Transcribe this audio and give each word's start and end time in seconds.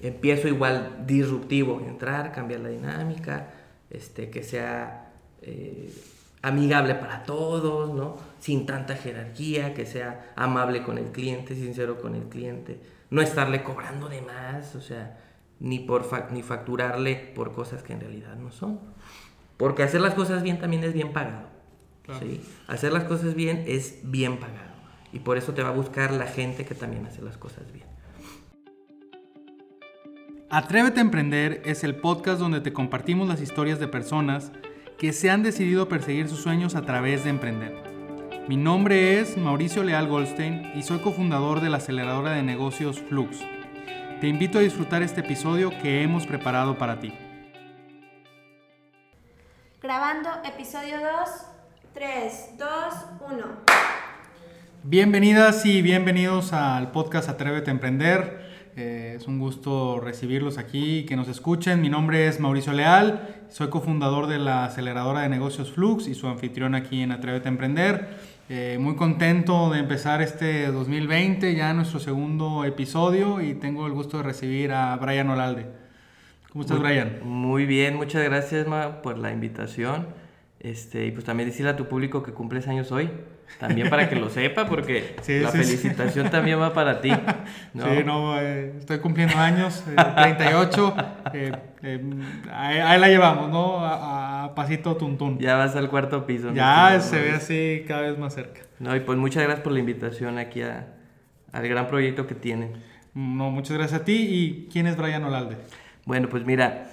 empiezo 0.00 0.48
igual 0.48 1.04
disruptivo, 1.06 1.80
entrar, 1.80 2.32
cambiar 2.32 2.60
la 2.60 2.68
dinámica, 2.68 3.50
este, 3.90 4.30
que 4.30 4.42
sea 4.42 5.12
eh, 5.42 5.92
amigable 6.42 6.94
para 6.94 7.24
todos, 7.24 7.94
¿no? 7.94 8.16
Sin 8.38 8.66
tanta 8.66 8.94
jerarquía, 8.96 9.74
que 9.74 9.86
sea 9.86 10.32
amable 10.36 10.82
con 10.82 10.98
el 10.98 11.12
cliente, 11.12 11.54
sincero 11.54 12.00
con 12.00 12.14
el 12.14 12.24
cliente, 12.24 12.80
no 13.10 13.22
estarle 13.22 13.62
cobrando 13.62 14.08
de 14.08 14.20
más, 14.22 14.74
o 14.74 14.80
sea, 14.80 15.18
ni, 15.60 15.78
por 15.78 16.06
ni 16.32 16.42
facturarle 16.42 17.32
por 17.34 17.52
cosas 17.52 17.82
que 17.82 17.92
en 17.92 18.00
realidad 18.00 18.36
no 18.36 18.50
son. 18.52 18.80
Porque 19.56 19.82
hacer 19.82 20.00
las 20.02 20.14
cosas 20.14 20.42
bien 20.42 20.58
también 20.60 20.84
es 20.84 20.92
bien 20.92 21.12
pagado. 21.12 21.48
¿sí? 22.20 22.42
Hacer 22.68 22.92
las 22.92 23.04
cosas 23.04 23.34
bien 23.34 23.64
es 23.66 24.00
bien 24.02 24.38
pagado. 24.38 24.76
Y 25.12 25.20
por 25.20 25.38
eso 25.38 25.54
te 25.54 25.62
va 25.62 25.70
a 25.70 25.72
buscar 25.72 26.12
la 26.12 26.26
gente 26.26 26.66
que 26.66 26.74
también 26.74 27.06
hace 27.06 27.22
las 27.22 27.38
cosas 27.38 27.72
bien. 27.72 27.86
Atrévete 30.48 31.00
a 31.00 31.02
Emprender 31.02 31.60
es 31.64 31.82
el 31.82 31.96
podcast 31.96 32.38
donde 32.38 32.60
te 32.60 32.72
compartimos 32.72 33.26
las 33.26 33.40
historias 33.40 33.80
de 33.80 33.88
personas 33.88 34.52
que 34.96 35.12
se 35.12 35.28
han 35.28 35.42
decidido 35.42 35.88
perseguir 35.88 36.28
sus 36.28 36.40
sueños 36.40 36.76
a 36.76 36.82
través 36.82 37.24
de 37.24 37.30
emprender. 37.30 37.74
Mi 38.46 38.56
nombre 38.56 39.18
es 39.18 39.36
Mauricio 39.36 39.82
Leal 39.82 40.06
Goldstein 40.06 40.70
y 40.76 40.84
soy 40.84 41.00
cofundador 41.00 41.60
de 41.60 41.68
la 41.68 41.78
aceleradora 41.78 42.30
de 42.30 42.44
negocios 42.44 43.00
Flux. 43.08 43.38
Te 44.20 44.28
invito 44.28 44.58
a 44.58 44.62
disfrutar 44.62 45.02
este 45.02 45.22
episodio 45.22 45.70
que 45.82 46.04
hemos 46.04 46.28
preparado 46.28 46.78
para 46.78 47.00
ti. 47.00 47.12
Grabando 49.82 50.30
episodio 50.44 50.98
2, 51.00 51.10
3, 51.92 52.50
2, 52.56 52.68
1. 53.32 53.46
Bienvenidas 54.84 55.66
y 55.66 55.82
bienvenidos 55.82 56.52
al 56.52 56.92
podcast 56.92 57.28
Atrévete 57.28 57.70
a 57.70 57.74
Emprender. 57.74 58.45
Eh, 58.78 59.14
es 59.16 59.26
un 59.26 59.38
gusto 59.38 60.00
recibirlos 60.00 60.58
aquí 60.58 60.98
y 60.98 61.06
que 61.06 61.16
nos 61.16 61.28
escuchen. 61.28 61.80
Mi 61.80 61.88
nombre 61.88 62.28
es 62.28 62.40
Mauricio 62.40 62.74
Leal, 62.74 63.46
soy 63.48 63.70
cofundador 63.70 64.26
de 64.26 64.38
la 64.38 64.66
aceleradora 64.66 65.22
de 65.22 65.30
negocios 65.30 65.72
Flux 65.72 66.06
y 66.08 66.14
su 66.14 66.28
anfitrión 66.28 66.74
aquí 66.74 67.00
en 67.00 67.10
Atrévete 67.10 67.48
a 67.48 67.52
Emprender. 67.52 68.08
Eh, 68.50 68.76
muy 68.78 68.94
contento 68.94 69.70
de 69.70 69.78
empezar 69.78 70.20
este 70.20 70.66
2020, 70.66 71.54
ya 71.54 71.72
nuestro 71.72 72.00
segundo 72.00 72.66
episodio 72.66 73.40
y 73.40 73.54
tengo 73.54 73.86
el 73.86 73.94
gusto 73.94 74.18
de 74.18 74.24
recibir 74.24 74.72
a 74.72 74.94
Brian 74.96 75.30
Olalde. 75.30 75.64
¿Cómo 76.52 76.62
estás, 76.62 76.78
Brian? 76.78 77.20
Muy 77.24 77.64
bien, 77.64 77.96
muchas 77.96 78.24
gracias 78.24 78.68
Ma, 78.68 79.00
por 79.00 79.16
la 79.16 79.32
invitación. 79.32 80.06
Este, 80.60 81.06
y 81.06 81.10
pues 81.12 81.24
también 81.24 81.48
decirle 81.48 81.70
a 81.70 81.76
tu 81.76 81.86
público 81.86 82.22
que 82.22 82.32
cumples 82.32 82.66
años 82.68 82.90
hoy. 82.92 83.10
También 83.60 83.88
para 83.88 84.08
que 84.08 84.16
lo 84.16 84.28
sepa, 84.28 84.66
porque 84.66 85.16
la 85.42 85.50
felicitación 85.50 86.30
también 86.30 86.60
va 86.60 86.72
para 86.72 87.00
ti. 87.00 87.10
¿no? 87.74 87.84
Sí, 87.84 88.04
no, 88.04 88.40
eh, 88.40 88.74
estoy 88.78 88.98
cumpliendo 88.98 89.36
años, 89.38 89.84
38. 89.94 90.96
Eh, 91.32 91.52
eh, 91.82 92.00
ahí, 92.52 93.00
la 93.00 93.08
llevamos, 93.08 93.50
¿no? 93.50 93.78
A, 93.80 94.52
pasito 94.54 94.96
tuntún. 94.96 95.38
Ya 95.38 95.56
vas 95.56 95.76
al 95.76 95.88
cuarto 95.88 96.26
piso. 96.26 96.52
Ya 96.52 96.98
se 97.00 97.20
ve 97.20 97.30
así 97.30 97.84
cada 97.86 98.02
vez 98.02 98.18
más 98.18 98.34
cerca. 98.34 98.62
No, 98.78 98.94
y 98.94 99.00
pues 99.00 99.18
muchas 99.18 99.42
gracias 99.44 99.62
por 99.62 99.72
la 99.72 99.78
invitación 99.78 100.38
aquí 100.38 100.62
a, 100.62 100.88
al 101.52 101.68
gran 101.68 101.86
proyecto 101.86 102.26
que 102.26 102.34
tienen. 102.34 102.82
No, 103.14 103.50
muchas 103.50 103.76
gracias 103.76 104.02
a 104.02 104.04
ti. 104.04 104.26
¿Y 104.28 104.68
quién 104.70 104.86
es 104.86 104.96
Brian 104.96 105.24
Olalde? 105.24 105.56
Bueno, 106.04 106.28
pues 106.28 106.44
mira, 106.44 106.88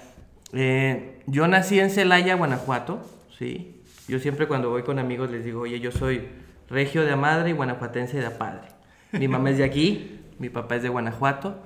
yo 1.26 1.48
nací 1.48 1.80
en 1.80 1.90
Celaya, 1.90 2.36
Guanajuato, 2.36 3.02
¿sí? 3.38 3.80
Yo 4.08 4.18
siempre 4.18 4.46
cuando 4.46 4.70
voy 4.70 4.82
con 4.82 4.98
amigos 4.98 5.30
les 5.30 5.44
digo, 5.44 5.62
oye, 5.62 5.80
yo 5.80 5.90
soy 5.90 6.28
regio 6.68 7.04
de 7.04 7.16
madre 7.16 7.50
y 7.50 7.52
guanajuatense 7.52 8.20
de 8.20 8.30
padre. 8.30 8.68
Mi 9.12 9.28
mamá 9.28 9.50
es 9.50 9.58
de 9.58 9.64
aquí, 9.64 10.20
mi 10.38 10.48
papá 10.48 10.76
es 10.76 10.82
de 10.82 10.88
Guanajuato. 10.88 11.62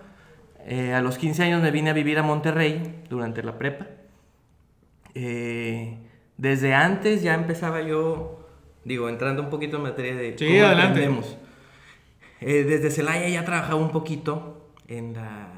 Eh, 0.66 0.92
a 0.92 1.00
los 1.00 1.16
15 1.16 1.44
años 1.44 1.62
me 1.62 1.70
vine 1.70 1.90
a 1.90 1.92
vivir 1.94 2.18
a 2.18 2.22
Monterrey 2.22 3.02
durante 3.08 3.42
la 3.42 3.56
prepa. 3.56 3.86
Eh, 5.14 5.96
desde 6.36 6.74
antes 6.74 7.22
ya 7.22 7.34
empezaba 7.34 7.80
yo, 7.82 8.46
digo, 8.84 9.08
entrando 9.08 9.42
un 9.42 9.50
poquito 9.50 9.78
en 9.78 9.82
materia 9.84 10.14
de... 10.14 10.36
Sí, 10.38 10.58
adelante. 10.58 11.08
Eh, 12.40 12.64
desde 12.64 12.90
Celaya 12.90 13.28
ya 13.28 13.44
trabajaba 13.44 13.76
un 13.76 13.90
poquito 13.90 14.70
en 14.86 15.14
la... 15.14 15.48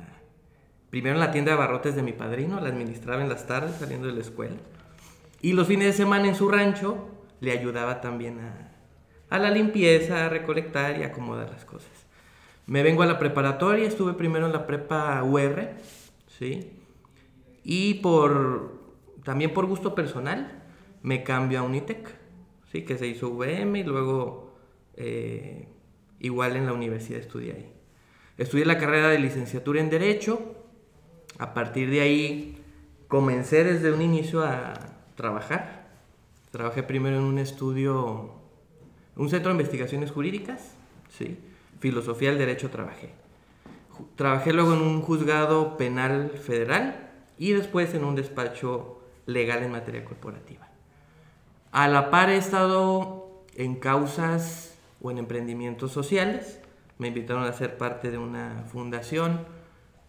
Primero 0.90 1.16
en 1.16 1.20
la 1.20 1.30
tienda 1.30 1.52
de 1.52 1.58
barrotes 1.58 1.94
de 1.94 2.02
mi 2.02 2.12
padrino, 2.12 2.60
la 2.60 2.68
administraba 2.68 3.22
en 3.22 3.28
las 3.28 3.46
tardes 3.46 3.76
saliendo 3.76 4.06
de 4.06 4.14
la 4.14 4.20
escuela. 4.20 4.56
Y 5.42 5.52
los 5.52 5.66
fines 5.66 5.86
de 5.86 5.92
semana 5.92 6.28
en 6.28 6.34
su 6.34 6.48
rancho 6.48 7.08
le 7.40 7.52
ayudaba 7.52 8.00
también 8.00 8.40
a, 8.40 8.70
a 9.30 9.38
la 9.38 9.50
limpieza, 9.50 10.26
a 10.26 10.28
recolectar 10.28 10.98
y 10.98 11.04
acomodar 11.04 11.50
las 11.50 11.64
cosas. 11.64 11.90
Me 12.66 12.82
vengo 12.82 13.02
a 13.02 13.06
la 13.06 13.18
preparatoria, 13.18 13.88
estuve 13.88 14.12
primero 14.12 14.46
en 14.46 14.52
la 14.52 14.66
prepa 14.66 15.22
UR, 15.22 15.70
¿sí? 16.38 16.70
Y 17.64 17.94
por, 17.94 18.78
también 19.24 19.52
por 19.52 19.66
gusto 19.66 19.94
personal, 19.94 20.62
me 21.02 21.22
cambio 21.22 21.60
a 21.60 21.62
Unitec, 21.62 22.14
¿sí? 22.70 22.82
Que 22.82 22.98
se 22.98 23.06
hizo 23.06 23.30
VM 23.30 23.78
y 23.78 23.84
luego 23.84 24.54
eh, 24.94 25.68
igual 26.18 26.56
en 26.56 26.66
la 26.66 26.72
universidad 26.72 27.20
estudié 27.20 27.52
ahí. 27.52 27.72
Estudié 28.36 28.64
la 28.64 28.78
carrera 28.78 29.08
de 29.08 29.18
licenciatura 29.18 29.80
en 29.80 29.90
Derecho, 29.90 30.56
a 31.38 31.54
partir 31.54 31.90
de 31.90 32.00
ahí 32.00 32.62
comencé 33.08 33.64
desde 33.64 33.92
un 33.92 34.02
inicio 34.02 34.44
a 34.44 34.99
trabajar. 35.20 35.88
Trabajé 36.50 36.82
primero 36.82 37.18
en 37.18 37.24
un 37.24 37.38
estudio 37.38 38.40
un 39.16 39.28
centro 39.28 39.50
de 39.50 39.56
investigaciones 39.56 40.10
jurídicas, 40.10 40.74
¿sí? 41.10 41.38
filosofía 41.78 42.30
del 42.30 42.38
derecho 42.38 42.70
trabajé. 42.70 43.10
Trabajé 44.16 44.54
luego 44.54 44.72
en 44.72 44.80
un 44.80 45.02
juzgado 45.02 45.76
penal 45.76 46.30
federal 46.30 47.10
y 47.36 47.52
después 47.52 47.92
en 47.92 48.04
un 48.04 48.14
despacho 48.14 49.02
legal 49.26 49.62
en 49.62 49.72
materia 49.72 50.04
corporativa. 50.06 50.68
A 51.70 51.86
la 51.88 52.10
par 52.10 52.30
he 52.30 52.38
estado 52.38 53.44
en 53.56 53.76
causas 53.76 54.78
o 55.02 55.10
en 55.10 55.18
emprendimientos 55.18 55.92
sociales. 55.92 56.60
Me 56.96 57.08
invitaron 57.08 57.44
a 57.44 57.52
ser 57.52 57.76
parte 57.76 58.10
de 58.10 58.16
una 58.16 58.64
fundación. 58.72 59.44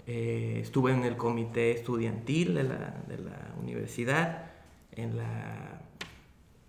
Eh, 0.07 0.59
estuve 0.61 0.93
en 0.93 1.03
el 1.03 1.17
comité 1.17 1.71
estudiantil 1.71 2.55
de 2.55 2.63
la, 2.63 2.95
de 3.07 3.17
la 3.17 3.53
universidad, 3.61 4.50
en 4.93 5.17
la 5.17 5.81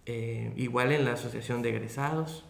eh, 0.05 0.53
igual 0.57 0.91
en 0.91 1.05
la 1.05 1.13
asociación 1.13 1.63
de 1.63 1.71
egresados. 1.71 2.45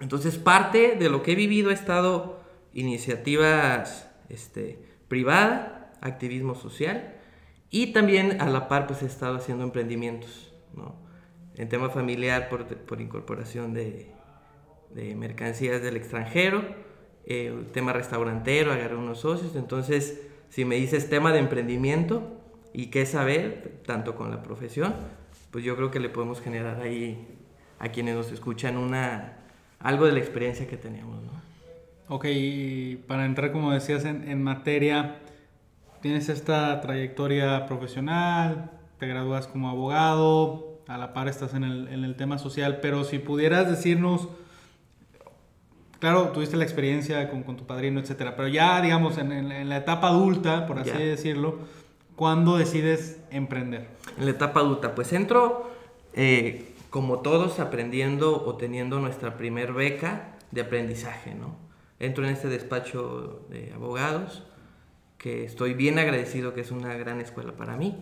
Entonces, 0.00 0.38
parte 0.38 0.96
de 0.96 1.10
lo 1.10 1.22
que 1.22 1.32
he 1.32 1.34
vivido 1.34 1.68
ha 1.68 1.74
estado 1.74 2.40
iniciativas 2.72 4.10
este, 4.30 4.78
privadas, 5.08 5.72
activismo 6.00 6.54
social, 6.54 7.16
y 7.70 7.92
también 7.92 8.40
a 8.40 8.48
la 8.48 8.66
par 8.68 8.86
pues 8.86 9.02
he 9.02 9.06
estado 9.06 9.36
haciendo 9.36 9.62
emprendimientos, 9.62 10.54
¿no? 10.74 10.94
En 11.56 11.68
tema 11.68 11.90
familiar 11.90 12.48
por, 12.48 12.66
por 12.66 13.00
incorporación 13.00 13.74
de, 13.74 14.10
de, 14.90 15.14
mercancías 15.14 15.82
del 15.82 15.96
extranjero, 15.96 16.64
eh, 17.26 17.66
tema 17.72 17.92
restaurantero, 17.92 18.72
agarré 18.72 18.96
unos 18.96 19.20
socios, 19.20 19.54
entonces 19.54 20.22
si 20.48 20.64
me 20.64 20.76
dices 20.76 21.10
tema 21.10 21.32
de 21.32 21.40
emprendimiento 21.40 22.40
y 22.74 22.86
qué 22.86 23.06
saber, 23.06 23.80
tanto 23.86 24.16
con 24.16 24.32
la 24.32 24.42
profesión, 24.42 24.94
pues 25.52 25.64
yo 25.64 25.76
creo 25.76 25.92
que 25.92 26.00
le 26.00 26.08
podemos 26.08 26.40
generar 26.40 26.80
ahí 26.80 27.28
a 27.78 27.90
quienes 27.90 28.16
nos 28.16 28.32
escuchan 28.32 28.76
una 28.76 29.38
algo 29.78 30.06
de 30.06 30.12
la 30.12 30.18
experiencia 30.18 30.66
que 30.66 30.76
tenemos, 30.76 31.22
¿no? 31.22 31.30
Ok, 32.08 32.26
para 33.06 33.24
entrar, 33.24 33.52
como 33.52 33.72
decías, 33.72 34.04
en, 34.04 34.42
materia, 34.42 35.16
tienes 36.02 36.28
esta 36.28 36.80
trayectoria 36.80 37.64
profesional, 37.66 38.72
te 38.98 39.06
gradúas 39.06 39.46
como 39.46 39.70
abogado, 39.70 40.80
a 40.88 40.98
la 40.98 41.14
par 41.14 41.28
estás 41.28 41.54
en 41.54 41.64
el, 41.64 41.88
en 41.88 42.04
el 42.04 42.16
tema 42.16 42.38
social, 42.38 42.80
pero 42.82 43.04
si 43.04 43.18
pudieras 43.20 43.70
decirnos, 43.70 44.28
claro, 46.00 46.30
tuviste 46.30 46.56
la 46.56 46.64
experiencia 46.64 47.30
con, 47.30 47.42
con 47.42 47.56
tu 47.56 47.64
padrino, 47.64 48.00
etcétera, 48.00 48.36
pero 48.36 48.48
ya, 48.48 48.82
digamos, 48.82 49.16
en, 49.16 49.32
en, 49.32 49.68
la 49.68 49.76
etapa 49.76 50.08
adulta, 50.08 50.66
por 50.66 50.78
así 50.78 50.90
decirlo, 50.90 51.60
¿Cuándo 52.16 52.56
decides 52.56 53.18
emprender? 53.30 53.88
En 54.16 54.26
la 54.26 54.30
etapa 54.30 54.60
adulta, 54.60 54.94
pues 54.94 55.12
entro 55.12 55.70
eh, 56.12 56.74
como 56.90 57.20
todos 57.20 57.58
aprendiendo 57.58 58.44
o 58.44 58.56
teniendo 58.56 59.00
nuestra 59.00 59.36
primer 59.36 59.72
beca 59.72 60.36
de 60.52 60.60
aprendizaje, 60.60 61.34
¿no? 61.34 61.56
Entro 61.98 62.24
en 62.24 62.30
este 62.30 62.48
despacho 62.48 63.46
de 63.50 63.72
abogados, 63.72 64.44
que 65.18 65.44
estoy 65.44 65.74
bien 65.74 65.98
agradecido 65.98 66.54
que 66.54 66.60
es 66.60 66.70
una 66.70 66.94
gran 66.94 67.20
escuela 67.20 67.56
para 67.56 67.76
mí. 67.76 67.96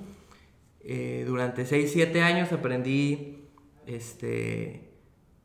Eh, 0.80 1.24
durante 1.26 1.64
6, 1.64 1.90
7 1.90 2.20
años 2.20 2.52
aprendí 2.52 3.48
este, 3.86 4.90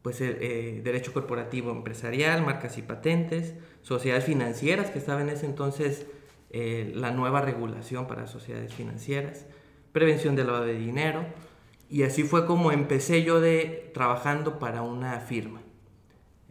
pues, 0.02 0.20
eh, 0.20 0.82
derecho 0.84 1.14
corporativo 1.14 1.72
empresarial, 1.72 2.44
marcas 2.44 2.78
y 2.78 2.82
patentes, 2.82 3.54
sociedades 3.82 4.26
financieras, 4.26 4.90
que 4.90 5.00
estaba 5.00 5.22
en 5.22 5.30
ese 5.30 5.46
entonces 5.46 6.08
eh, 6.50 6.92
la 6.96 7.12
nueva 7.12 7.42
regulación 7.42 8.08
para 8.08 8.28
sociedades 8.28 8.74
financieras, 8.74 9.46
prevención 9.92 10.36
del 10.36 10.48
lavado 10.48 10.66
de 10.66 10.78
dinero, 10.78 11.26
y 11.90 12.04
así 12.04 12.24
fue 12.24 12.46
como 12.46 12.72
empecé 12.72 13.24
yo 13.24 13.40
de 13.40 13.92
trabajando 13.94 14.60
para 14.60 14.82
una 14.82 15.20
firma. 15.20 15.62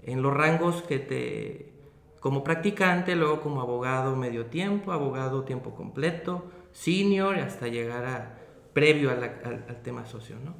En 0.02 0.22
los 0.22 0.32
rangos 0.32 0.82
que 0.82 0.98
te, 0.98 1.72
como 2.20 2.44
practicante, 2.44 3.16
luego 3.16 3.40
como 3.40 3.60
abogado 3.60 4.16
medio 4.16 4.46
tiempo, 4.46 4.92
abogado 4.92 5.44
tiempo 5.44 5.74
completo, 5.74 6.50
senior, 6.72 7.36
hasta 7.36 7.68
llegar 7.68 8.04
a 8.04 8.38
previo 8.72 9.10
al, 9.10 9.82
tema 9.82 10.04
socio, 10.04 10.36
¿no? 10.44 10.54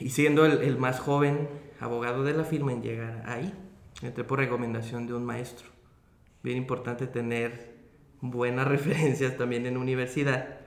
Y 0.00 0.10
siendo 0.10 0.44
el, 0.44 0.62
el, 0.62 0.76
más 0.76 0.98
joven 0.98 1.48
abogado 1.80 2.24
de 2.24 2.34
la 2.34 2.44
firma 2.44 2.72
en 2.72 2.82
llegar 2.82 3.22
ahí, 3.26 3.54
entré 4.02 4.24
por 4.24 4.38
recomendación 4.38 5.06
de 5.06 5.14
un 5.14 5.24
maestro. 5.24 5.68
Bien 6.42 6.58
importante 6.58 7.06
tener 7.06 7.75
buenas 8.20 8.66
referencias 8.68 9.36
también 9.36 9.66
en 9.66 9.76
universidad 9.76 10.60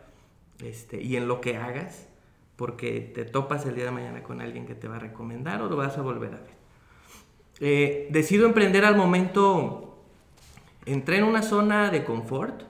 este, 0.63 1.01
y 1.01 1.15
en 1.15 1.27
lo 1.27 1.41
que 1.41 1.57
hagas, 1.57 2.07
porque 2.55 2.99
te 2.99 3.25
topas 3.25 3.65
el 3.65 3.75
día 3.75 3.85
de 3.85 3.91
mañana 3.91 4.23
con 4.23 4.41
alguien 4.41 4.65
que 4.65 4.75
te 4.75 4.87
va 4.87 4.97
a 4.97 4.99
recomendar 4.99 5.61
o 5.61 5.69
lo 5.69 5.75
vas 5.77 5.97
a 5.97 6.01
volver 6.01 6.33
a 6.33 6.37
ver. 6.39 6.59
Eh, 7.61 8.07
decido 8.11 8.45
emprender 8.45 8.85
al 8.85 8.95
momento, 8.95 10.03
entré 10.85 11.17
en 11.17 11.23
una 11.23 11.41
zona 11.41 11.89
de 11.89 12.03
confort, 12.03 12.63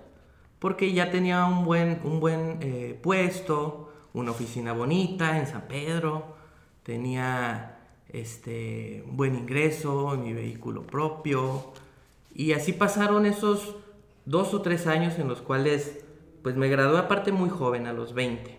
porque 0.60 0.92
ya 0.94 1.10
tenía 1.10 1.46
un 1.46 1.64
buen, 1.64 2.02
un 2.04 2.20
buen 2.20 2.58
eh, 2.62 3.00
puesto, 3.02 3.92
una 4.14 4.32
oficina 4.32 4.74
bonita 4.74 5.40
en 5.40 5.48
San 5.48 5.68
Pedro, 5.68 6.36
tenía 6.84 7.80
este, 8.10 9.04
un 9.08 9.16
buen 9.16 9.36
ingreso, 9.36 10.18
mi 10.18 10.34
vehículo 10.34 10.84
propio, 10.84 11.74
y 12.34 12.54
así 12.54 12.74
pasaron 12.74 13.26
esos 13.26 13.76
dos 14.26 14.54
o 14.54 14.62
tres 14.62 14.88
años 14.88 15.18
en 15.20 15.28
los 15.28 15.42
cuales 15.42 16.04
pues 16.42 16.56
me 16.56 16.70
gradué 16.70 17.00
aparte 17.00 17.32
muy 17.32 17.50
joven, 17.50 17.88
a 17.88 17.94
los 17.94 18.14
20, 18.14 18.58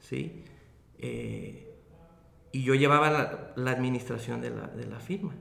¿sí? 0.00 0.44
Eh, 0.98 1.74
y 2.52 2.62
yo 2.62 2.74
llevaba 2.74 3.52
la, 3.56 3.70
administración 3.70 4.40
de 4.40 4.50
la, 4.50 4.66
de 4.68 4.86
la, 4.86 5.00
firma 5.00 5.34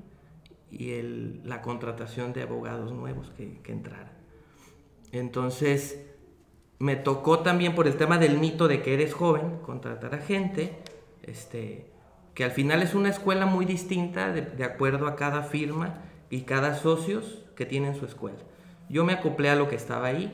y 0.69 1.01
la 1.43 1.61
contratación 1.61 2.33
de 2.33 2.43
abogados 2.43 2.91
nuevos 2.91 3.31
que, 3.31 3.71
entraran. 3.71 4.11
Entonces, 5.13 6.05
me 6.79 6.97
tocó 6.97 7.39
también 7.39 7.73
por 7.73 7.87
el 7.87 7.95
tema 7.95 8.17
del 8.17 8.37
mito 8.37 8.67
de 8.67 8.81
que 8.81 8.93
eres 8.93 9.13
joven, 9.13 9.59
contratar 9.65 10.13
a 10.13 10.19
gente, 10.19 10.77
este, 11.23 11.89
que 12.33 12.43
al 12.43 12.51
final 12.51 12.83
es 12.83 12.93
una 12.93 13.09
escuela 13.09 13.45
muy 13.45 13.65
distinta 13.65 14.33
de 14.33 14.63
acuerdo 14.65 15.07
a 15.07 15.15
cada 15.15 15.43
firma 15.43 16.03
y 16.29 16.41
cada 16.41 16.75
socios 16.75 17.45
que 17.55 17.65
tienen 17.65 17.95
su 17.95 18.05
escuela. 18.05 18.39
Yo 18.89 19.03
me 19.05 19.13
acoplé 19.13 19.49
a 19.49 19.55
lo 19.55 19.67
que 19.69 19.75
estaba 19.75 20.07
ahí, 20.07 20.33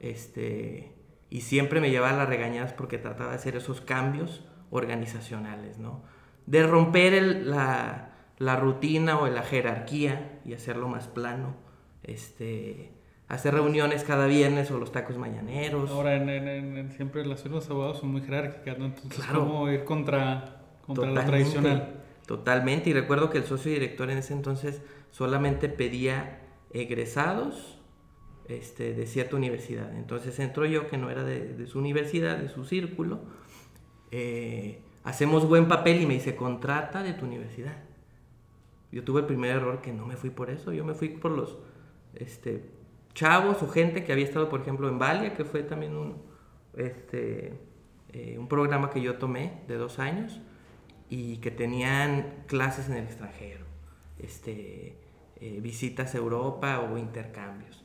este, 0.00 0.92
y 1.30 1.40
siempre 1.40 1.80
me 1.80 1.90
llevaba 1.90 2.16
las 2.16 2.28
regañadas 2.28 2.72
porque 2.72 2.98
trataba 2.98 3.30
de 3.30 3.36
hacer 3.36 3.56
esos 3.56 3.80
cambios 3.80 4.44
organizacionales, 4.70 5.78
¿no? 5.78 6.02
De 6.46 6.66
romper 6.66 7.22
la, 7.46 8.10
la, 8.38 8.56
rutina 8.56 9.18
o 9.18 9.26
la 9.28 9.42
jerarquía 9.42 10.40
y 10.44 10.54
hacerlo 10.54 10.88
más 10.88 11.06
plano, 11.06 11.54
este, 12.02 12.90
hacer 13.28 13.54
reuniones 13.54 14.02
cada 14.02 14.26
viernes 14.26 14.70
o 14.72 14.78
los 14.78 14.90
tacos 14.90 15.16
mañaneros. 15.16 15.90
Ahora, 15.90 16.16
en, 16.16 16.90
siempre 16.92 17.24
las 17.24 17.42
firmas 17.42 17.70
abogados 17.70 18.00
son 18.00 18.10
muy 18.10 18.22
jerárquicas, 18.22 18.78
¿no? 18.78 18.86
Entonces, 18.86 19.24
¿cómo 19.32 19.70
ir 19.70 19.84
contra, 19.84 20.62
contra 20.84 21.06
lo 21.06 21.24
tradicional? 21.24 22.02
Totalmente, 22.26 22.90
y 22.90 22.92
recuerdo 22.92 23.30
que 23.30 23.38
el 23.38 23.44
socio 23.44 23.72
director 23.72 24.10
en 24.10 24.18
ese 24.18 24.32
entonces 24.32 24.82
solamente 25.10 25.68
pedía 25.68 26.40
egresados 26.72 27.81
este, 28.48 28.94
de 28.94 29.06
cierta 29.06 29.36
universidad. 29.36 29.96
Entonces 29.96 30.38
entro 30.38 30.66
yo, 30.66 30.88
que 30.88 30.98
no 30.98 31.10
era 31.10 31.24
de, 31.24 31.66
su 31.66 31.78
universidad, 31.78 32.38
de 32.38 32.48
su 32.48 32.64
círculo, 32.64 33.20
eh, 34.10 34.80
hacemos 35.04 35.48
buen 35.48 35.68
papel 35.68 36.00
y 36.02 36.06
me 36.06 36.14
dice, 36.14 36.36
contrata 36.36 37.02
de 37.02 37.14
tu 37.14 37.26
universidad. 37.26 37.76
Yo 38.90 39.04
tuve 39.04 39.20
el 39.20 39.26
primer 39.26 39.56
error 39.56 39.80
que 39.80 39.92
no 39.92 40.06
me 40.06 40.16
fui 40.16 40.30
por 40.30 40.50
eso, 40.50 40.72
yo 40.72 40.84
me 40.84 40.94
fui 40.94 41.08
por 41.08 41.30
los 41.30 41.58
este, 42.14 42.62
chavos 43.14 43.62
o 43.62 43.68
gente 43.68 44.04
que 44.04 44.12
había 44.12 44.24
estado, 44.24 44.48
por 44.48 44.60
ejemplo, 44.60 44.88
en 44.88 44.98
Valia, 44.98 45.34
que 45.34 45.44
fue 45.44 45.62
también 45.62 45.96
un, 45.96 46.22
este, 46.76 47.54
eh, 48.12 48.36
un 48.38 48.48
programa 48.48 48.90
que 48.90 49.00
yo 49.00 49.16
tomé 49.16 49.62
de 49.68 49.76
dos 49.76 49.98
años 49.98 50.40
y 51.08 51.38
que 51.38 51.50
tenían 51.50 52.44
clases 52.46 52.88
en 52.88 52.96
el 52.96 53.04
extranjero. 53.04 53.64
Este, 54.18 54.96
eh, 55.44 55.58
visitas 55.60 56.14
a 56.14 56.18
Europa 56.18 56.80
o 56.80 56.96
intercambios. 56.96 57.81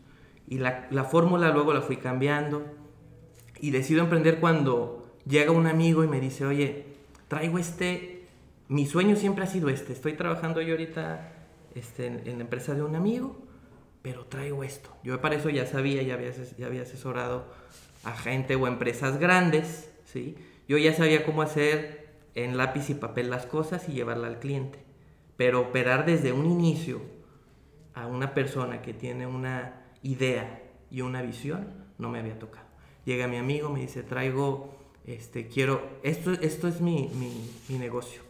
Y 0.48 0.60
la, 0.60 0.88
la 0.92 1.04
fórmula 1.04 1.52
luego 1.52 1.74
la 1.74 1.82
fui 1.82 1.98
cambiando 1.98 2.66
y 3.60 3.72
decido 3.72 4.02
emprender 4.02 4.40
cuando 4.40 5.16
llega 5.26 5.52
un 5.52 5.68
amigo 5.68 6.04
y 6.04 6.08
me 6.08 6.20
dice, 6.20 6.46
oye, 6.46 6.86
traigo 7.28 7.60
este, 7.60 8.28
mi 8.68 8.86
sueño 8.86 9.16
siempre 9.16 9.44
ha 9.44 9.48
sido 9.48 9.70
este, 9.70 9.94
estoy 9.94 10.14
trabajando 10.14 10.62
yo 10.62 10.74
ahorita 10.74 11.34
este, 11.76 12.08
en, 12.08 12.38
la 12.38 12.44
empresa 12.44 12.74
de 12.74 12.84
un 12.84 12.96
amigo, 12.96 13.38
pero 14.02 14.26
traigo 14.26 14.64
esto. 14.64 14.90
Yo 15.04 15.20
para 15.22 15.36
eso 15.36 15.50
ya 15.50 15.66
sabía, 15.66 16.02
ya 16.04 16.16
había, 16.16 16.32
ya 16.58 16.66
había 16.66 16.84
asesorado 16.84 17.46
a 18.04 18.14
gente 18.14 18.56
o 18.56 18.68
empresas 18.68 19.20
grandes, 19.20 19.92
¿sí? 20.06 20.38
Yo 20.68 20.78
ya 20.78 20.94
sabía 20.94 21.26
cómo 21.26 21.42
hacer 21.42 22.08
en 22.36 22.58
lápiz 22.58 22.90
y 22.90 22.94
papel 22.94 23.30
las 23.30 23.46
cosas 23.46 23.88
y 23.90 23.94
llevarla 23.94 24.28
al 24.28 24.40
cliente. 24.40 24.80
Pero 25.38 25.62
operar 25.62 26.06
desde 26.06 26.32
un 26.32 26.46
inicio 26.46 27.02
a 27.94 28.08
una 28.08 28.34
persona 28.34 28.82
que 28.82 28.94
tiene 28.94 29.28
una 29.28 29.87
idea 30.08 30.64
y 30.90 31.02
una 31.02 31.22
visión, 31.22 31.68
no 31.98 32.10
me 32.10 32.20
había 32.20 32.40
tocado. 32.40 32.66
Llega 33.06 33.28
mi 33.28 33.38
amigo, 33.38 33.70
me 33.70 33.82
dice, 33.82 34.04
traigo, 34.04 34.74
este, 35.06 35.48
quiero, 35.48 36.00
esto, 36.04 36.32
esto 36.32 36.68
es 36.68 36.82
mi, 36.82 37.10
mi, 37.70 37.78
negocio. 37.78 38.22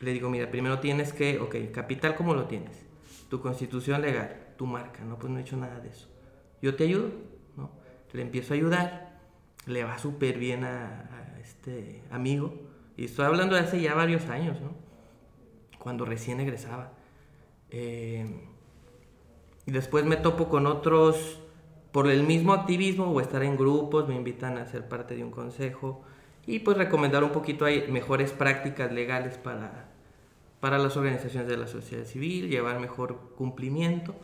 Le 0.00 0.12
digo, 0.12 0.28
mira, 0.28 0.50
primero 0.50 0.80
tienes 0.80 1.12
que, 1.12 1.38
ok, 1.38 1.72
capital, 1.72 2.14
¿cómo 2.14 2.34
lo 2.34 2.46
tienes? 2.46 2.76
Tu 3.30 3.40
constitución 3.40 4.02
legal, 4.02 4.54
tu 4.58 4.66
marca, 4.66 5.04
no, 5.04 5.18
pues 5.18 5.32
no 5.32 5.38
he 5.38 5.42
hecho 5.42 5.56
nada 5.56 5.80
de 5.80 5.88
eso. 5.88 6.08
Yo 6.60 6.74
te 6.76 6.84
ayudo, 6.84 7.10
¿no? 7.56 7.70
Le 8.12 8.22
empiezo 8.22 8.52
a 8.52 8.56
ayudar, 8.56 9.20
le 9.66 9.84
va 9.84 9.98
súper 9.98 10.38
bien 10.38 10.64
a, 10.64 11.10
este 11.40 12.02
amigo, 12.10 12.54
y 12.96 13.04
estoy 13.04 13.26
hablando 13.26 13.54
de 13.54 13.62
hace 13.62 13.80
ya 13.80 13.94
varios 13.94 14.26
años, 14.26 14.60
¿no? 14.60 14.74
Cuando 15.78 16.04
recién 16.06 16.40
egresaba. 16.40 16.92
Eh, 17.70 18.53
y 19.66 19.72
después 19.72 20.04
me 20.04 20.16
topo 20.16 20.48
con 20.48 20.66
otros 20.66 21.40
por 21.92 22.10
el 22.10 22.24
mismo 22.24 22.52
activismo 22.52 23.06
o 23.06 23.20
estar 23.20 23.42
en 23.44 23.56
grupos, 23.56 24.08
me 24.08 24.16
invitan 24.16 24.58
a 24.58 24.66
ser 24.66 24.88
parte 24.88 25.14
de 25.14 25.22
un 25.22 25.30
consejo 25.30 26.02
y 26.46 26.58
pues 26.58 26.76
recomendar 26.76 27.24
un 27.24 27.30
poquito 27.30 27.64
hay 27.64 27.90
mejores 27.90 28.32
prácticas 28.32 28.92
legales 28.92 29.38
para, 29.38 29.88
para 30.60 30.78
las 30.78 30.96
organizaciones 30.96 31.48
de 31.48 31.56
la 31.56 31.66
sociedad 31.66 32.04
civil, 32.04 32.50
llevar 32.50 32.80
mejor 32.80 33.32
cumplimiento. 33.36 34.14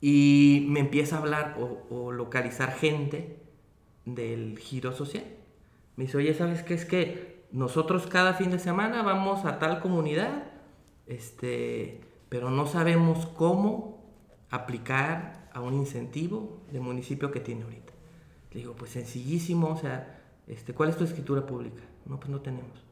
Y 0.00 0.66
me 0.68 0.80
empieza 0.80 1.16
a 1.16 1.18
hablar 1.20 1.56
o, 1.90 2.10
localizar 2.10 2.72
gente 2.72 3.38
del 4.04 4.58
giro 4.58 4.92
social. 4.92 5.24
Me 5.96 6.04
dice, 6.04 6.16
oye, 6.16 6.34
¿sabes 6.34 6.64
qué? 6.64 6.74
Es 6.74 6.84
que 6.84 7.44
nosotros 7.52 8.08
cada 8.08 8.34
fin 8.34 8.50
de 8.50 8.58
semana 8.58 9.02
vamos 9.02 9.44
a 9.44 9.60
tal 9.60 9.78
comunidad, 9.78 10.44
este, 11.06 12.00
pero 12.28 12.50
no 12.50 12.66
sabemos 12.66 13.26
cómo 13.26 14.01
aplicar 14.52 15.48
a 15.52 15.60
un 15.60 15.74
incentivo 15.74 16.60
del 16.70 16.82
municipio 16.82 17.32
que 17.32 17.40
tiene 17.40 17.64
ahorita. 17.64 17.92
Le 18.52 18.60
digo, 18.60 18.74
pues 18.74 18.92
sencillísimo, 18.92 19.68
o 19.68 19.76
sea, 19.76 20.20
este, 20.46 20.74
¿cuál 20.74 20.90
es 20.90 20.96
tu 20.96 21.04
escritura 21.04 21.44
pública? 21.44 21.82
No, 22.04 22.20
pues 22.20 22.30
no 22.30 22.40
tenemos. 22.40 22.84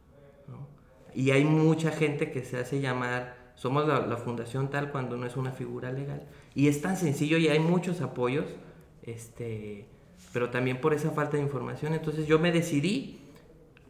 Y 1.14 1.32
hay 1.32 1.44
mucha 1.44 1.90
gente 1.90 2.30
que 2.30 2.44
se 2.44 2.56
hace 2.56 2.80
llamar, 2.80 3.52
somos 3.56 3.86
la, 3.86 4.16
fundación 4.16 4.70
tal 4.70 4.90
cuando 4.90 5.16
no 5.16 5.26
es 5.26 5.36
una 5.36 5.52
figura 5.52 5.92
legal. 5.92 6.26
Y 6.54 6.68
es 6.68 6.80
tan 6.80 6.96
sencillo 6.96 7.36
y 7.36 7.48
hay 7.48 7.58
muchos 7.58 8.00
apoyos, 8.00 8.46
este, 9.02 9.86
pero 10.32 10.50
también 10.50 10.80
por 10.80 10.94
esa 10.94 11.10
falta 11.10 11.36
de 11.36 11.42
información. 11.42 11.92
Entonces 11.92 12.26
yo 12.26 12.38
me 12.38 12.52
decidí 12.52 13.20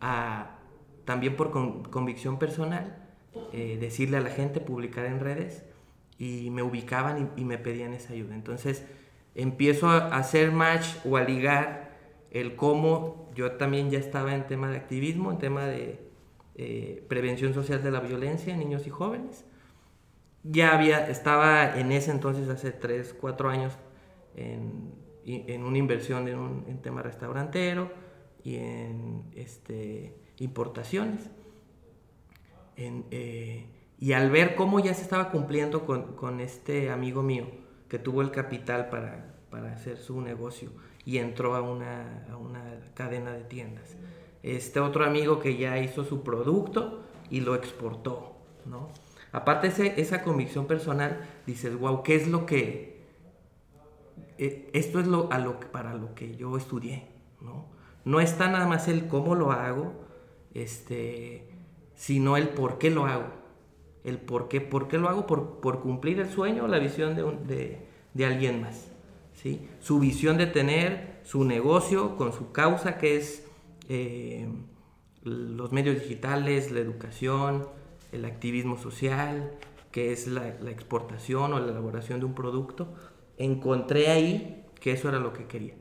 a, 0.01 0.59
también 1.05 1.37
por 1.37 1.51
convicción 1.91 2.39
personal, 2.39 2.97
eh, 3.53 3.77
decirle 3.79 4.17
a 4.17 4.21
la 4.23 4.31
gente, 4.31 4.61
publicar 4.61 5.05
en 5.05 5.21
redes, 5.21 5.63
y 6.21 6.51
me 6.51 6.63
ubicaban 6.63 7.33
y, 7.35 7.45
me 7.45 7.57
pedían 7.57 7.95
esa 7.95 8.13
ayuda. 8.13 8.35
Entonces 8.35 8.85
empiezo 9.35 9.89
a 9.89 10.17
hacer 10.19 10.53
match 10.53 10.87
o 11.07 11.17
a 11.17 11.25
ligar 11.25 11.97
el 12.31 12.57
cómo 12.57 13.31
yo 13.35 13.53
también 13.53 13.91
ya 13.91 13.99
estaba 13.99 14.35
en 14.35 14.47
tema 14.47 14.71
de 14.71 14.77
activismo, 14.77 15.33
en 15.33 15.39
tema 15.39 15.65
de 15.65 15.99
eh, 16.57 17.05
prevención 17.09 17.55
social 17.55 17.83
de 17.83 17.91
la 17.91 18.01
violencia 18.01 18.53
en 18.53 18.59
niños 18.59 18.87
y 18.87 18.91
jóvenes. 18.91 19.47
Ya 20.43 20.75
había, 20.75 21.09
estaba 21.09 21.79
en 21.79 21.91
ese 21.91 22.11
entonces, 22.11 22.51
hace 22.51 22.71
3, 22.71 23.15
4 23.19 23.49
años, 23.49 23.79
en, 24.37 24.93
en 25.25 25.65
una 25.65 25.79
inversión 25.79 26.29
en 26.29 26.39
un 26.39 26.83
tema 26.83 27.03
restaurantero 27.03 27.91
y 28.45 28.57
en 28.57 29.25
este, 29.35 30.15
importaciones. 30.39 31.31
En, 32.77 33.07
eh, 33.11 33.67
y 34.01 34.15
al 34.15 34.31
ver 34.31 34.55
cómo 34.55 34.81
ya 34.81 34.95
se 34.95 35.03
estaba 35.03 35.31
cumpliendo 35.31 35.85
con, 35.85 36.15
con 36.17 36.41
este 36.41 36.91
amigo 36.91 37.23
mío, 37.23 37.47
que 37.89 37.99
tuvo 37.99 38.23
el 38.23 38.31
capital 38.31 38.89
para, 38.89 39.35
para 39.51 39.73
hacer 39.73 39.99
su 39.99 40.23
negocio 40.23 40.71
y 41.05 41.19
entró 41.19 41.55
a 41.55 41.61
una, 41.61 42.27
a 42.31 42.37
una, 42.37 42.63
cadena 42.95 43.33
de 43.33 43.45
tiendas. 43.45 43.97
Este 44.43 44.81
otro 44.81 45.05
amigo 45.05 45.39
que 45.39 45.59
ya 45.59 45.79
hizo 45.79 46.05
su 46.05 46.23
producto 46.23 47.03
y 47.29 47.41
lo 47.41 47.55
exportó, 47.55 48.37
¿no? 48.65 48.89
Aparte 49.33 49.69
ese, 49.69 50.01
esa 50.01 50.23
convicción 50.23 50.67
personal, 50.67 51.21
dices, 51.47 51.79
wow, 51.79 52.03
¿qué 52.03 52.17
es 52.17 52.27
lo 52.27 52.47
que... 52.47 53.05
eh, 54.39 54.71
esto 54.73 54.99
es 54.99 55.07
lo, 55.07 55.31
a 55.31 55.39
lo, 55.39 55.61
para 55.61 55.95
lo 55.95 56.15
que 56.15 56.37
yo 56.37 56.57
estudié, 56.57 57.07
¿no? 57.41 57.67
No 58.05 58.21
está 58.21 58.49
nada 58.49 58.67
más 58.67 58.89
el 58.89 59.09
cómo 59.09 59.35
lo 59.35 59.53
hago, 59.53 59.93
este, 60.55 61.49
sino 61.95 62.39
el 62.39 62.49
por 62.49 62.79
qué 62.79 62.91
lo 62.91 63.05
hago. 63.05 63.40
El 64.05 64.19
por 64.19 64.49
qué, 64.49 64.61
por 64.61 64.89
qué 64.89 64.99
lo 64.99 65.09
hago, 65.09 65.27
por, 65.27 65.61
por 65.61 65.81
cumplir 65.81 66.21
el 66.21 66.29
sueño 66.31 66.65
o 66.65 66.69
la 66.69 66.79
visión 66.79 67.15
de, 67.15 67.23
de, 67.55 67.79
de 68.15 68.27
alguien 68.27 68.61
más. 68.63 68.91
¿sí? 69.35 69.69
Su 69.81 69.99
visión 70.01 70.37
de 70.39 70.47
tener 70.47 71.21
su 71.25 71.45
negocio 71.45 72.17
con 72.17 72.33
su 72.33 72.53
causa 72.53 72.97
que 72.99 73.17
es 73.17 73.47
eh, 73.89 74.49
los 75.23 75.73
medios 75.73 75.97
digitales, 76.01 76.71
la 76.71 76.81
educación, 76.81 77.69
el 78.13 78.25
activismo 78.25 78.79
social, 78.79 79.53
que 79.93 80.13
es 80.13 80.27
la, 80.27 80.49
exportación 80.49 81.53
o 81.53 81.61
la 81.61 81.71
elaboración 81.73 82.21
de 82.21 82.27
un 82.27 82.35
producto. 82.35 82.89
Encontré 83.37 84.09
ahí 84.09 84.65
que 84.81 84.93
eso 84.93 85.09
era 85.09 85.19
lo 85.19 85.33
que 85.33 85.47
quería. 85.47 85.75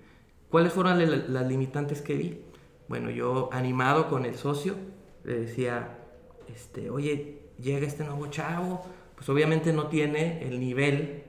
¿Cuáles 0.50 0.74
fueron 0.74 0.98
la- 1.00 1.06
las 1.06 1.48
limitantes 1.48 2.02
que 2.02 2.16
vi? 2.16 2.42
Bueno, 2.88 3.10
yo 3.12 3.50
animado 3.52 4.10
con 4.10 4.26
el 4.26 4.36
socio, 4.36 4.76
le 5.24 5.40
decía, 5.42 6.00
este, 6.48 6.90
oye, 6.90 7.39
llega 7.62 7.88
este 7.88 8.04
nuevo 8.04 8.28
chavo, 8.28 8.86
pues 9.16 9.28
obviamente 9.30 9.74
no 9.74 9.88
tiene 9.88 10.48
el 10.48 10.60
nivel 10.60 11.24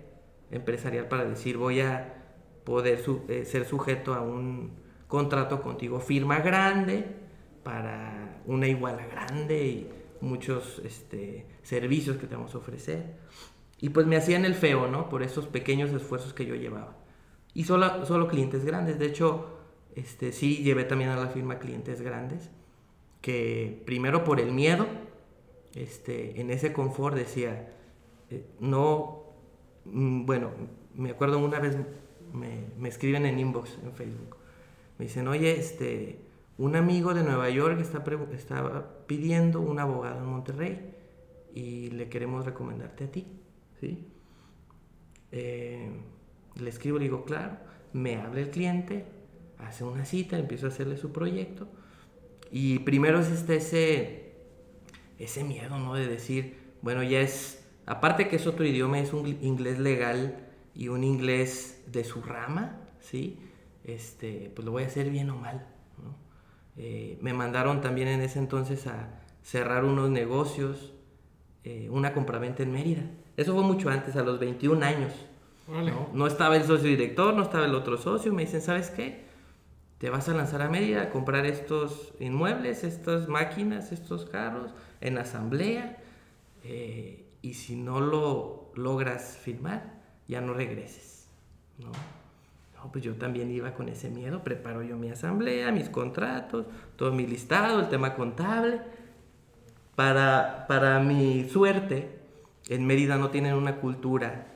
empresarial 0.50 1.08
para 1.08 1.24
decir 1.24 1.56
voy 1.56 1.80
a 1.80 2.14
poder 2.64 3.02
eh, 3.28 3.44
ser 3.44 3.64
sujeto 3.64 4.14
a 4.14 4.22
un 4.22 4.72
contrato 5.08 5.60
contigo, 5.60 6.00
firma 6.00 6.38
grande 6.40 7.04
para 7.62 8.40
una 8.46 8.68
iguala 8.68 9.06
grande 9.06 9.66
y 9.66 9.90
muchos 10.20 10.80
este, 10.84 11.46
servicios 11.62 12.16
que 12.16 12.26
te 12.26 12.36
vamos 12.36 12.54
a 12.54 12.58
ofrecer. 12.58 13.16
Y 13.80 13.90
pues 13.90 14.06
me 14.06 14.16
hacían 14.16 14.44
el 14.44 14.54
feo, 14.54 14.88
¿no? 14.88 15.08
Por 15.08 15.22
esos 15.22 15.46
pequeños 15.46 15.90
esfuerzos 15.90 16.34
que 16.34 16.46
yo 16.46 16.54
llevaba. 16.54 16.96
Y 17.54 17.64
solo, 17.64 18.04
solo 18.06 18.28
clientes 18.28 18.64
grandes. 18.64 18.98
De 18.98 19.06
hecho, 19.06 19.58
este, 19.94 20.32
sí 20.32 20.58
llevé 20.62 20.84
también 20.84 21.10
a 21.10 21.16
la 21.16 21.28
firma 21.28 21.58
clientes 21.58 22.02
grandes. 22.02 22.50
Que 23.22 23.82
primero 23.86 24.22
por 24.22 24.38
el 24.38 24.52
miedo, 24.52 24.86
este, 25.74 26.40
en 26.40 26.50
ese 26.50 26.72
confort 26.72 27.16
decía, 27.16 27.72
eh, 28.30 28.44
no, 28.60 29.24
mm, 29.84 30.26
bueno, 30.26 30.50
me 30.94 31.10
acuerdo 31.10 31.38
una 31.38 31.58
vez 31.58 31.76
me, 32.32 32.64
me 32.78 32.88
escriben 32.88 33.26
en 33.26 33.38
inbox 33.38 33.78
en 33.82 33.92
Facebook. 33.92 34.36
Me 34.98 35.06
dicen, 35.06 35.28
oye, 35.28 35.58
este, 35.58 36.20
un 36.58 36.76
amigo 36.76 37.14
de 37.14 37.22
Nueva 37.22 37.48
York 37.48 37.80
está, 37.80 38.04
está 38.34 39.06
pidiendo 39.06 39.60
un 39.60 39.78
abogado 39.78 40.18
en 40.18 40.26
Monterrey 40.26 40.94
y 41.54 41.90
le 41.90 42.08
queremos 42.08 42.44
recomendarte 42.44 43.04
a 43.04 43.10
ti, 43.10 43.26
¿sí? 43.80 44.06
Eh, 45.32 45.90
le 46.56 46.70
escribo, 46.70 46.98
le 46.98 47.04
digo, 47.04 47.24
claro, 47.24 47.56
me 47.92 48.16
habla 48.16 48.40
el 48.40 48.50
cliente, 48.50 49.06
hace 49.58 49.84
una 49.84 50.04
cita, 50.04 50.38
empiezo 50.38 50.66
a 50.66 50.68
hacerle 50.68 50.96
su 50.96 51.12
proyecto 51.12 51.68
y 52.50 52.80
primero 52.80 53.20
es 53.20 53.30
este, 53.30 54.29
ese 55.20 55.44
miedo, 55.44 55.78
¿no? 55.78 55.94
De 55.94 56.08
decir, 56.08 56.56
bueno, 56.82 57.02
ya 57.02 57.20
es, 57.20 57.64
aparte 57.86 58.28
que 58.28 58.36
es 58.36 58.46
otro 58.46 58.64
idioma, 58.64 58.98
es 58.98 59.12
un 59.12 59.26
inglés 59.26 59.78
legal 59.78 60.48
y 60.74 60.88
un 60.88 61.04
inglés 61.04 61.82
de 61.86 62.04
su 62.04 62.22
rama, 62.22 62.80
¿sí? 62.98 63.38
Este, 63.84 64.50
pues 64.54 64.64
lo 64.64 64.72
voy 64.72 64.84
a 64.84 64.86
hacer 64.86 65.10
bien 65.10 65.30
o 65.30 65.36
mal, 65.36 65.66
¿no? 66.02 66.16
Eh, 66.76 67.18
me 67.20 67.34
mandaron 67.34 67.80
también 67.80 68.08
en 68.08 68.22
ese 68.22 68.38
entonces 68.38 68.86
a 68.86 69.20
cerrar 69.42 69.84
unos 69.84 70.10
negocios, 70.10 70.94
eh, 71.64 71.88
una 71.90 72.14
compraventa 72.14 72.62
en 72.62 72.72
Mérida. 72.72 73.02
Eso 73.36 73.54
fue 73.54 73.62
mucho 73.62 73.90
antes, 73.90 74.16
a 74.16 74.22
los 74.22 74.38
21 74.38 74.84
años. 74.84 75.12
¿no? 75.68 76.10
No 76.12 76.26
estaba 76.26 76.56
el 76.56 76.64
socio 76.64 76.88
director, 76.88 77.34
no 77.34 77.42
estaba 77.42 77.66
el 77.66 77.74
otro 77.74 77.96
socio. 77.96 78.32
Me 78.32 78.42
dicen, 78.42 78.60
¿sabes 78.60 78.90
qué? 78.90 79.24
Te 80.00 80.08
vas 80.08 80.30
a 80.30 80.34
lanzar 80.34 80.62
a 80.62 80.70
Mérida 80.70 81.02
a 81.02 81.10
comprar 81.10 81.44
estos 81.44 82.14
inmuebles, 82.20 82.84
estas 82.84 83.28
máquinas, 83.28 83.92
estos 83.92 84.24
carros 84.24 84.72
en 85.02 85.18
asamblea. 85.18 85.98
eh, 86.64 87.26
y 87.42 87.54
si 87.54 87.76
no 87.76 88.00
lo 88.00 88.72
logras 88.74 89.38
firmar, 89.38 89.94
ya 90.26 90.40
no 90.40 90.54
regreses. 90.54 91.28
¿no? 91.78 91.90
Pues 92.92 93.04
yo 93.04 93.14
también 93.16 93.50
iba 93.50 93.74
con 93.74 93.88
ese 93.88 94.08
miedo. 94.08 94.42
Preparo 94.42 94.82
yo 94.82 94.96
mi 94.96 95.10
asamblea, 95.10 95.70
mis 95.70 95.90
contratos, 95.90 96.66
todo 96.96 97.12
mi 97.12 97.26
listado, 97.26 97.80
el 97.80 97.88
tema 97.88 98.14
contable. 98.14 98.80
Para, 99.96 100.66
para 100.66 100.98
mi 101.00 101.46
suerte, 101.48 102.18
en 102.68 102.86
Mérida 102.86 103.18
no 103.18 103.30
tienen 103.30 103.54
una 103.54 103.76
cultura 103.76 104.46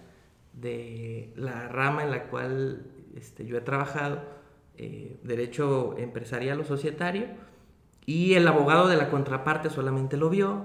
de 0.54 1.32
la 1.36 1.68
rama 1.68 2.02
en 2.02 2.10
la 2.10 2.24
cual 2.28 2.86
este, 3.14 3.44
yo 3.44 3.58
he 3.58 3.60
trabajado, 3.60 4.22
eh, 4.76 5.16
derecho 5.22 5.96
empresarial 5.98 6.60
o 6.60 6.64
societario, 6.64 7.26
y 8.06 8.34
el 8.34 8.46
abogado 8.46 8.88
de 8.88 8.96
la 8.96 9.10
contraparte 9.10 9.70
solamente 9.70 10.16
lo 10.16 10.28
vio, 10.28 10.64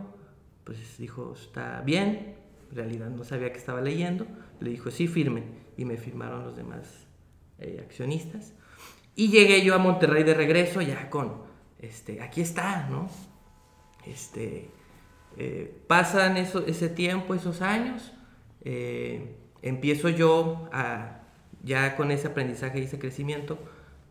pues 0.64 0.98
dijo, 0.98 1.34
está 1.40 1.82
bien, 1.82 2.36
en 2.70 2.76
realidad 2.76 3.10
no 3.10 3.24
sabía 3.24 3.52
que 3.52 3.58
estaba 3.58 3.82
leyendo, 3.82 4.26
le 4.60 4.72
dijo, 4.72 4.92
sí, 4.92 5.08
firme, 5.08 5.44
y 5.78 5.86
me 5.86 5.98
firmaron 5.98 6.44
los 6.44 6.56
demás 6.56 7.08
eh, 7.60 7.82
accionistas. 7.84 8.54
Y 9.16 9.30
llegué 9.30 9.64
yo 9.64 9.76
a 9.76 9.78
Monterrey 9.78 10.24
de 10.24 10.34
regreso 10.34 10.82
ya 10.82 11.10
con, 11.10 11.44
este, 11.80 12.22
aquí 12.22 12.42
está, 12.42 12.88
¿no? 12.90 13.10
Este, 14.06 14.70
eh, 15.38 15.74
pasan 15.88 16.38
eso, 16.38 16.66
ese 16.66 16.90
tiempo, 16.90 17.34
esos 17.34 17.62
años, 17.62 18.14
empiezo 19.62 20.10
yo 20.10 20.70
a, 20.72 21.20
ya 21.64 21.96
con 21.96 22.12
ese 22.12 22.28
aprendizaje 22.28 22.80
y 22.80 22.84
ese 22.84 23.00
crecimiento, 23.00 23.58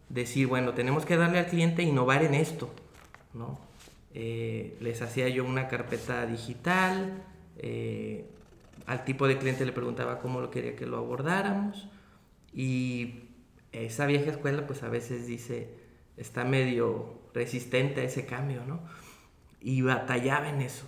decir, 0.09 0.47
bueno, 0.47 0.75
tenemos 0.75 1.05
que 1.05 1.17
darle 1.17 1.39
al 1.39 1.47
cliente 1.47 1.83
innovar 1.83 2.23
en 2.23 2.35
esto, 2.35 2.71
¿no? 3.35 3.59
Eh, 4.15 4.77
les 4.81 5.03
hacía 5.03 5.29
yo 5.29 5.45
una 5.45 5.69
carpeta 5.69 6.27
digital, 6.27 7.23
eh, 7.59 8.27
al 8.87 9.05
tipo 9.05 9.29
de 9.29 9.39
cliente 9.39 9.67
le 9.67 9.73
preguntaba 9.73 10.19
cómo 10.19 10.41
lo 10.41 10.51
quería 10.51 10.75
que 10.75 10.87
lo 10.87 10.97
abordáramos 10.97 11.89
y 12.55 13.25
esa 13.73 14.07
vieja 14.07 14.31
escuela 14.31 14.67
pues 14.67 14.83
a 14.83 14.89
veces 14.89 15.27
dice, 15.27 15.69
está 16.17 16.45
medio 16.45 17.21
resistente 17.35 18.01
a 18.01 18.05
ese 18.05 18.25
cambio, 18.25 18.65
¿no? 18.67 18.81
Y 19.61 19.83
batallaba 19.83 20.49
en 20.49 20.63
eso, 20.63 20.87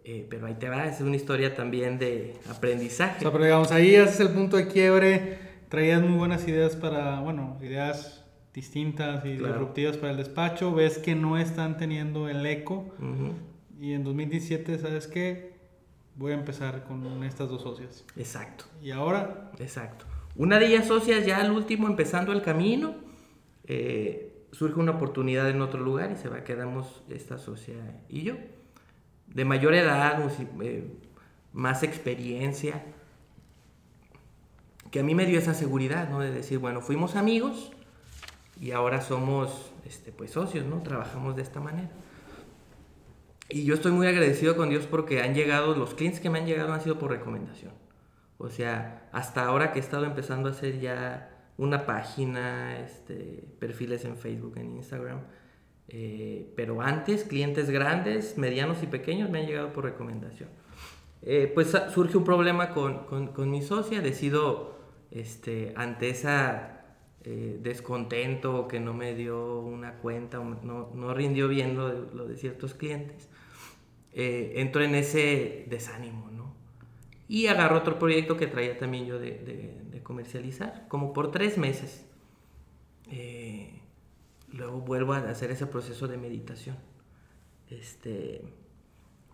Eh, 0.04 0.26
pero 0.30 0.48
ahí 0.48 0.56
te 0.56 0.68
va, 0.68 0.88
es 0.88 1.00
una 1.02 1.16
historia 1.16 1.54
también 1.56 2.00
de 2.00 2.36
O 2.48 2.52
aprendizaje. 2.52 3.20
sea, 3.20 3.32
pero 3.32 3.44
digamos, 3.44 3.72
ahí 3.72 3.96
haces 3.96 4.20
el 4.22 4.30
punto 4.30 4.58
de 4.58 4.68
quiebre, 4.68 5.38
traías 5.70 6.02
muy 6.02 6.18
buenas 6.18 6.48
ideas 6.48 6.76
para, 6.76 7.20
bueno, 7.20 7.58
ideas 7.62 8.21
distintas 8.54 9.26
y 9.26 9.38
Claro. 9.38 9.54
disruptivas 9.54 9.98
para 9.98 10.12
el 10.12 10.18
despacho, 10.18 10.74
ves 10.74 10.98
que 10.98 11.16
no 11.16 11.38
están 11.38 11.78
teniendo 11.78 12.28
el 12.30 12.46
eco 12.46 12.94
y 13.80 13.94
en 13.94 14.04
2017, 14.04 14.78
¿sabes 14.78 15.08
qué? 15.08 15.52
Voy 16.16 16.34
a 16.34 16.36
empezar 16.36 16.84
con 16.84 17.24
estas 17.24 17.50
dos 17.50 17.62
socias. 17.62 18.06
Exacto, 18.18 18.66
Y 18.82 18.92
ahora, 18.92 19.52
exacto. 19.60 20.06
Una 20.36 20.60
de 20.60 20.68
ellas 20.68 20.88
socias 20.88 21.26
ya 21.26 21.38
al 21.38 21.52
último 21.52 21.88
empezando 21.88 22.32
el 22.32 22.42
camino, 22.42 22.96
eh, 23.66 24.28
surge 24.52 24.80
una 24.80 24.92
oportunidad 24.92 25.50
en 25.50 25.62
otro 25.62 25.80
lugar 25.82 26.12
y 26.12 26.16
se 26.18 26.28
va, 26.30 26.44
quedamos 26.44 27.04
esta 27.10 27.38
socia 27.38 27.76
y 28.10 28.24
yo. 28.24 28.36
De 29.28 29.46
mayor 29.46 29.74
edad, 29.74 30.22
eh, 30.62 30.92
más 31.54 31.84
experiencia, 31.84 32.84
que 34.92 35.00
a 35.00 35.04
mí 35.04 35.16
me 35.16 35.26
dio 35.26 35.40
esa 35.40 35.54
seguridad, 35.54 36.10
¿no? 36.10 36.20
De 36.20 36.32
decir, 36.32 36.60
bueno, 36.60 36.82
fuimos 36.82 37.16
amigos 37.16 37.72
y 38.62 38.72
ahora 38.72 39.02
somos, 39.02 39.74
este, 39.86 40.12
pues, 40.14 40.32
socios, 40.32 40.66
¿no? 40.66 40.82
Trabajamos 40.84 41.36
de 41.36 41.42
esta 41.42 41.60
manera. 41.60 41.90
Y 43.50 43.66
yo 43.66 43.74
estoy 43.74 43.92
muy 43.92 44.08
agradecido 44.08 44.56
con 44.56 44.70
Dios 44.70 44.86
porque 44.90 45.22
han 45.22 45.34
llegado, 45.34 45.76
los 45.76 45.94
clientes 45.94 46.22
que 46.22 46.30
me 46.30 46.40
han 46.40 46.46
llegado 46.46 46.72
han 46.72 46.80
sido 46.82 46.98
por 46.98 47.12
recomendación. 47.12 47.74
O 48.38 48.50
sea, 48.50 49.10
hasta 49.12 49.44
ahora 49.46 49.74
que 49.74 49.80
he 49.80 49.82
estado 49.82 50.06
empezando 50.06 50.48
a 50.48 50.52
hacer 50.54 50.80
ya 50.80 51.30
una 51.58 51.86
página, 51.86 52.80
este, 52.80 53.44
perfiles 53.60 54.06
en 54.06 54.16
Facebook, 54.16 54.54
en 54.58 54.72
Instagram. 54.78 55.20
eh, 55.94 56.54
pero 56.56 56.82
antes, 56.82 57.26
clientes 57.26 57.70
grandes, 57.70 58.38
medianos 58.38 58.82
y 58.82 58.88
pequeños 58.88 59.30
me 59.30 59.40
han 59.42 59.48
llegado 59.48 59.74
por 59.74 59.84
recomendación. 59.84 60.48
Eh, 61.22 61.52
pues 61.54 61.76
surge 61.94 62.16
un 62.18 62.24
problema 62.24 62.70
con, 62.74 63.00
con- 63.06 63.28
con 63.34 63.52
mi 63.52 63.62
socia, 63.62 64.00
decido 64.02 64.78
este, 65.12 65.74
ante 65.76 66.10
esa 66.10 66.81
eh, 67.24 67.60
descontento 67.62 68.68
que 68.68 68.80
no 68.80 68.94
me 68.94 69.16
dio 69.16 69.60
una 69.60 69.96
cuenta, 69.96 70.40
no, 70.40 70.90
no 70.94 71.14
rindió 71.14 71.48
bien 71.48 71.76
lo 71.76 71.90
de, 71.90 72.28
de 72.28 72.38
ciertos 72.38 72.74
clientes, 72.74 73.30
eh, 74.14 74.54
entro 74.58 74.84
en 74.84 74.96
ese 74.96 75.66
desánimo, 75.70 76.30
¿no? 76.32 76.54
Y 77.28 77.48
agarro 77.48 77.78
otro 77.78 77.98
proyecto 77.98 78.36
que 78.36 78.48
traía 78.48 78.78
también 78.78 79.06
yo 79.06 79.18
de, 79.20 80.02
comercializar, 80.04 80.88
como 80.90 81.14
por 81.14 81.32
tres 81.32 81.58
meses. 81.58 82.06
Eh, 83.10 83.80
luego 84.52 84.82
vuelvo 84.82 85.14
a 85.14 85.20
hacer 85.20 85.52
ese 85.52 85.66
proceso 85.66 86.10
de 86.10 86.18
meditación. 86.18 86.76
Este, 87.70 88.42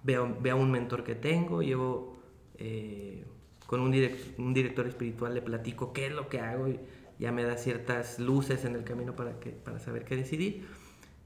veo, 0.04 0.38
veo 0.40 0.58
un 0.58 0.70
mentor 0.70 1.04
que 1.04 1.16
tengo, 1.16 1.64
llevo 1.64 2.18
eh, 2.60 3.26
con 3.66 3.80
un, 3.80 3.90
direct, 3.92 4.38
un, 4.38 4.54
director 4.54 4.86
espiritual, 4.86 5.34
le 5.34 5.42
platico 5.42 5.92
qué 5.92 6.06
es 6.06 6.12
lo 6.12 6.30
que 6.30 6.40
hago 6.40 6.68
y 6.68 6.80
ya 7.20 7.32
me 7.32 7.44
da 7.44 7.58
ciertas 7.58 8.20
luces 8.20 8.66
en 8.66 8.76
el 8.76 8.84
camino 8.84 9.16
para, 9.16 9.40
que, 9.40 9.52
para 9.52 9.80
saber 9.80 10.06
qué 10.06 10.16
decidir. 10.16 10.68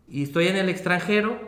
Y 0.07 0.23
estoy 0.23 0.47
en 0.47 0.57
el 0.57 0.69
extranjero, 0.69 1.39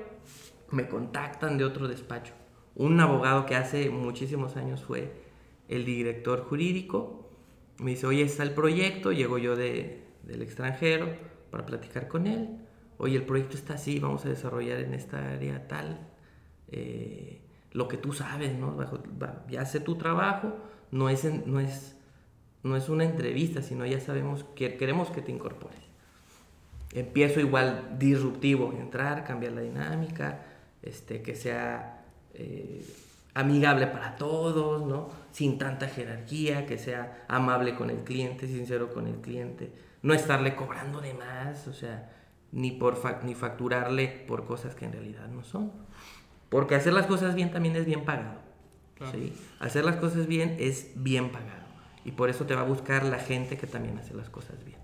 me 0.71 0.87
contactan 0.87 1.57
de 1.57 1.65
otro 1.65 1.87
despacho. 1.87 2.33
Un 2.75 2.99
abogado 2.99 3.45
que 3.45 3.55
hace 3.55 3.89
muchísimos 3.89 4.57
años 4.57 4.83
fue 4.83 5.13
el 5.67 5.85
director 5.85 6.43
jurídico. 6.43 7.29
Me 7.77 7.91
dice, 7.91 8.07
oye, 8.07 8.23
está 8.23 8.43
el 8.43 8.51
proyecto, 8.51 9.11
llego 9.11 9.37
yo 9.37 9.55
de, 9.55 10.03
del 10.23 10.41
extranjero 10.41 11.07
para 11.51 11.65
platicar 11.65 12.07
con 12.07 12.27
él. 12.27 12.57
Oye, 12.97 13.17
el 13.17 13.25
proyecto 13.25 13.55
está 13.55 13.75
así, 13.75 13.99
vamos 13.99 14.25
a 14.25 14.29
desarrollar 14.29 14.79
en 14.79 14.93
esta 14.93 15.33
área 15.33 15.67
tal. 15.67 16.07
Eh, 16.69 17.41
lo 17.71 17.87
que 17.87 17.97
tú 17.97 18.13
sabes, 18.13 18.55
¿no? 18.55 18.77
ya 19.49 19.65
sé 19.65 19.79
tu 19.79 19.95
trabajo, 19.95 20.53
no 20.91 21.09
es, 21.09 21.25
no, 21.45 21.59
es, 21.59 21.95
no 22.63 22.77
es 22.77 22.89
una 22.89 23.03
entrevista, 23.03 23.61
sino 23.61 23.85
ya 23.85 23.99
sabemos 23.99 24.45
que 24.55 24.77
queremos 24.77 25.09
que 25.09 25.21
te 25.21 25.31
incorpores. 25.31 25.79
Empiezo 26.93 27.39
igual 27.39 27.97
disruptivo, 27.99 28.73
entrar, 28.77 29.25
cambiar 29.25 29.53
la 29.53 29.61
dinámica, 29.61 30.45
este, 30.81 31.21
que 31.21 31.35
sea 31.35 32.05
eh, 32.33 32.85
amigable 33.33 33.87
para 33.87 34.15
todos, 34.15 34.85
¿no? 34.85 35.09
Sin 35.31 35.57
tanta 35.57 35.87
jerarquía, 35.87 36.65
que 36.65 36.77
sea 36.77 37.25
amable 37.27 37.75
con 37.75 37.89
el 37.89 38.03
cliente, 38.03 38.47
sincero 38.47 38.93
con 38.93 39.07
el 39.07 39.15
cliente, 39.15 39.71
no 40.01 40.13
estarle 40.13 40.55
cobrando 40.55 41.01
de 41.01 41.13
más, 41.13 41.67
o 41.67 41.73
sea, 41.73 42.11
ni, 42.51 42.71
por 42.71 43.01
ni 43.23 43.35
facturarle 43.35 44.07
por 44.27 44.45
cosas 44.45 44.75
que 44.75 44.85
en 44.85 44.93
realidad 44.93 45.27
no 45.27 45.43
son. 45.43 45.71
Porque 46.49 46.75
hacer 46.75 46.93
las 46.93 47.07
cosas 47.07 47.33
bien 47.33 47.51
también 47.51 47.75
es 47.75 47.85
bien 47.85 48.05
pagado. 48.05 48.39
Claro. 48.95 49.17
¿sí? 49.17 49.33
Hacer 49.59 49.83
las 49.83 49.95
cosas 49.95 50.27
bien 50.27 50.55
es 50.59 50.91
bien 50.95 51.31
pagado. 51.31 51.62
Y 52.05 52.11
por 52.11 52.29
eso 52.29 52.45
te 52.45 52.55
va 52.55 52.61
a 52.61 52.65
buscar 52.65 53.05
la 53.05 53.19
gente 53.19 53.57
que 53.57 53.67
también 53.67 53.97
hace 53.97 54.13
las 54.13 54.29
cosas 54.29 54.63
bien. 54.65 54.79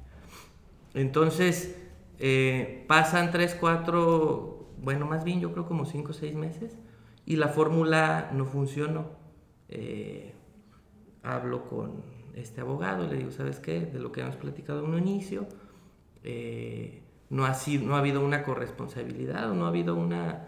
Entonces, 0.94 1.76
eh, 2.20 2.84
pasan 2.88 3.32
3, 3.32 3.56
4, 3.60 4.68
bueno, 4.82 5.06
más 5.06 5.24
bien 5.24 5.40
yo 5.40 5.52
creo 5.52 5.66
como 5.66 5.86
5 5.86 6.12
o 6.12 6.14
6 6.14 6.36
meses 6.36 6.78
y 7.26 7.36
la 7.36 7.50
fórmula 7.50 8.32
no 8.34 8.46
funcionó. 8.46 9.12
Eh, 9.70 10.34
hablo 11.24 11.70
con 11.70 12.04
este 12.34 12.62
abogado, 12.62 13.08
le 13.08 13.18
digo, 13.18 13.32
¿sabes 13.32 13.60
qué? 13.60 13.82
De 13.82 14.00
lo 14.00 14.12
que 14.12 14.22
hemos 14.22 14.36
platicado 14.36 14.84
en 14.84 14.92
un 14.92 14.98
inicio, 14.98 15.48
eh, 16.24 17.04
no, 17.30 17.46
ha 17.46 17.54
sido, 17.54 17.86
no 17.86 17.96
ha 17.96 18.00
habido 18.00 18.26
una 18.26 18.44
corresponsabilidad 18.44 19.52
o 19.52 19.54
no 19.54 19.66
ha 19.66 19.70
habido 19.70 19.96
una 19.96 20.48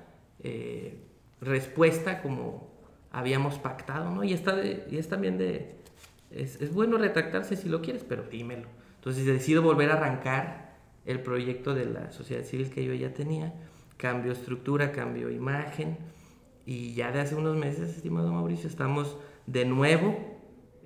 respuesta 1.40 2.22
como 2.22 2.72
habíamos 3.12 3.60
pactado, 3.60 4.10
¿no? 4.10 4.24
Y, 4.24 4.34
está 4.34 4.56
y 4.64 4.98
es 4.98 5.08
también 5.08 5.38
de, 5.38 5.81
es, 6.34 6.62
es, 6.62 6.74
bueno 6.74 6.98
retractarse 6.98 7.56
si 7.56 7.70
lo 7.70 7.82
quieres, 7.82 8.04
pero 8.04 8.24
dímelo. 8.24 8.68
Entonces 8.96 9.26
decido 9.26 9.62
volver 9.62 9.92
a 9.92 9.96
arrancar 9.96 10.78
el 11.06 11.22
proyecto 11.22 11.74
de 11.74 11.86
la 11.86 12.12
sociedad 12.12 12.44
civil 12.44 12.70
que 12.70 12.86
yo 12.86 12.94
ya 12.94 13.14
tenía, 13.14 13.54
cambio 13.98 14.32
estructura, 14.32 14.92
cambio 14.92 15.30
imagen, 15.30 15.98
y 16.66 16.94
ya 16.94 17.12
de 17.12 17.22
hace 17.22 17.36
unos 17.36 17.58
meses, 17.58 17.96
estimado 17.96 18.32
Mauricio, 18.32 18.70
estamos 18.70 19.18
de 19.48 19.66
nuevo 19.66 20.18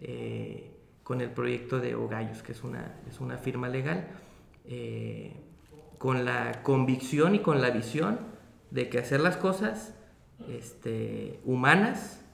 eh, 0.01 0.71
con 1.03 1.21
el 1.21 1.29
proyecto 1.31 1.79
de 1.79 1.95
Ogallos, 1.95 2.41
que 2.41 2.53
es 2.53 2.63
una, 2.63 2.95
es 3.07 3.19
una 3.19 3.37
firma 3.37 3.67
legal, 3.67 4.07
eh, 4.65 5.35
con 5.97 6.25
la 6.25 6.63
convicción 6.63 7.35
y 7.35 7.39
con 7.39 7.61
la 7.61 7.69
visión 7.69 8.19
de 8.71 8.89
que 8.89 8.99
hacer 8.99 9.19
las 9.19 9.37
cosas 9.37 9.93
este, 10.49 11.39
humanas 11.43 12.24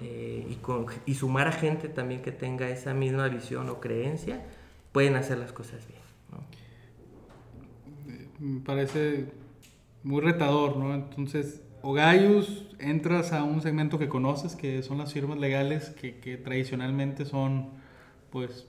eh, 0.00 0.46
y, 0.48 0.54
con, 0.56 0.86
y, 1.06 1.14
sumar 1.14 1.48
a 1.48 1.52
gente 1.52 1.88
también 1.88 2.22
que 2.22 2.32
tenga 2.32 2.68
esa 2.68 2.94
misma 2.94 3.28
visión 3.28 3.68
o 3.68 3.80
creencia, 3.80 4.44
pueden 4.92 5.16
hacer 5.16 5.38
las 5.38 5.52
cosas 5.52 5.86
bien. 5.86 6.00
¿no? 6.30 6.38
Me 8.38 8.60
parece 8.60 9.26
muy 10.02 10.20
retador, 10.20 10.76
¿no? 10.76 10.94
Entonces, 10.94 11.62
Ogayus, 11.82 12.66
entras 12.78 13.32
a 13.32 13.44
un 13.44 13.60
segmento 13.62 13.98
que 13.98 14.08
conoces, 14.08 14.56
que 14.56 14.82
son 14.82 14.98
las 14.98 15.12
firmas 15.12 15.38
legales, 15.38 15.90
que, 15.90 16.18
que 16.18 16.36
tradicionalmente 16.36 17.24
son, 17.24 17.70
pues, 18.30 18.66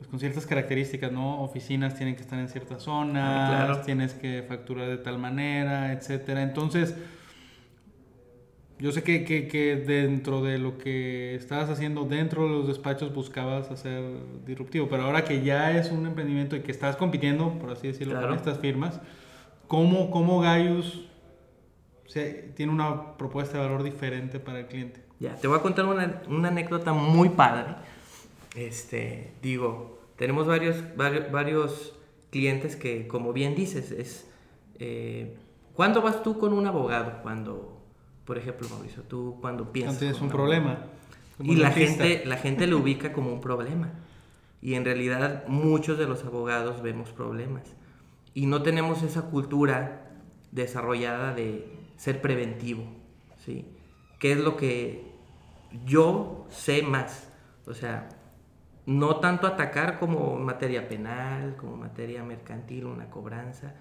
pues, 0.00 0.08
con 0.08 0.18
ciertas 0.18 0.46
características, 0.46 1.12
¿no? 1.12 1.42
Oficinas 1.42 1.94
tienen 1.94 2.16
que 2.16 2.22
estar 2.22 2.38
en 2.38 2.48
ciertas 2.48 2.82
zonas, 2.82 3.22
ah, 3.22 3.66
claro. 3.66 3.82
tienes 3.82 4.14
que 4.14 4.42
facturar 4.48 4.88
de 4.88 4.96
tal 4.96 5.18
manera, 5.18 5.92
etcétera. 5.92 6.42
Entonces, 6.42 6.94
yo 8.80 8.92
sé 8.92 9.02
que, 9.02 9.24
que, 9.24 9.46
que, 9.46 9.76
dentro 9.76 10.42
de 10.42 10.58
lo 10.58 10.78
que 10.78 11.34
estabas 11.34 11.70
haciendo 11.70 12.04
dentro 12.04 12.44
de 12.44 12.50
los 12.50 12.66
despachos 12.66 13.14
buscabas 13.14 13.70
hacer 13.70 14.02
disruptivo, 14.46 14.88
pero 14.88 15.04
ahora 15.04 15.24
que 15.24 15.42
ya 15.42 15.76
es 15.76 15.90
un 15.90 16.06
emprendimiento 16.06 16.56
y 16.56 16.60
que 16.60 16.72
estás 16.72 16.96
compitiendo, 16.96 17.58
por 17.58 17.70
así 17.70 17.88
decirlo, 17.88 18.14
claro. 18.14 18.28
con 18.28 18.36
estas 18.36 18.58
firmas, 18.58 19.00
¿cómo, 19.68 20.10
cómo 20.10 20.40
Gaius 20.40 21.06
o 22.10 22.12
sea, 22.12 22.24
tiene 22.56 22.72
una 22.72 23.16
propuesta 23.16 23.58
de 23.58 23.62
valor 23.62 23.84
diferente 23.84 24.40
para 24.40 24.58
el 24.58 24.66
cliente. 24.66 25.00
Ya, 25.20 25.36
te 25.36 25.46
voy 25.46 25.56
a 25.56 25.62
contar 25.62 25.84
una, 25.84 26.22
una 26.28 26.48
anécdota 26.48 26.92
muy 26.92 27.28
padre. 27.28 27.76
Este, 28.56 29.32
digo, 29.40 30.00
tenemos 30.16 30.48
varios, 30.48 30.82
varios, 30.96 31.30
varios 31.30 31.94
clientes 32.30 32.74
que, 32.74 33.06
como 33.06 33.32
bien 33.32 33.54
dices, 33.54 33.92
es... 33.92 34.28
Eh, 34.80 35.36
¿Cuándo 35.74 36.02
vas 36.02 36.24
tú 36.24 36.36
con 36.36 36.52
un 36.52 36.66
abogado? 36.66 37.22
Cuando, 37.22 37.79
por 38.30 38.38
ejemplo, 38.38 38.68
Mauricio, 38.68 39.02
tú 39.02 39.38
cuando 39.40 39.72
piensas... 39.72 39.98
Cuando 39.98 40.14
tienes 40.14 40.22
un 40.22 40.28
problema. 40.28 40.84
Y 41.40 41.56
la 41.56 41.72
gente, 41.72 42.22
la 42.24 42.36
gente 42.36 42.68
lo 42.68 42.78
ubica 42.78 43.12
como 43.12 43.32
un 43.32 43.40
problema. 43.40 43.90
Y 44.62 44.74
en 44.74 44.84
realidad 44.84 45.48
muchos 45.48 45.98
de 45.98 46.06
los 46.06 46.24
abogados 46.24 46.80
vemos 46.80 47.10
problemas. 47.10 47.64
Y 48.32 48.46
no 48.46 48.62
tenemos 48.62 49.02
esa 49.02 49.22
cultura 49.22 50.12
desarrollada 50.52 51.34
de 51.34 51.76
ser 51.96 52.20
preventivo, 52.22 52.84
¿sí? 53.44 53.66
¿Qué 54.20 54.30
es 54.30 54.38
lo 54.38 54.56
que 54.56 55.10
yo 55.84 56.46
sé 56.50 56.82
más? 56.82 57.32
O 57.66 57.74
sea, 57.74 58.10
no 58.86 59.16
tanto 59.16 59.48
atacar 59.48 59.98
como 59.98 60.38
materia 60.38 60.88
penal, 60.88 61.56
como 61.56 61.76
materia 61.76 62.22
mercantil, 62.22 62.84
una 62.84 63.10
cobranza, 63.10 63.74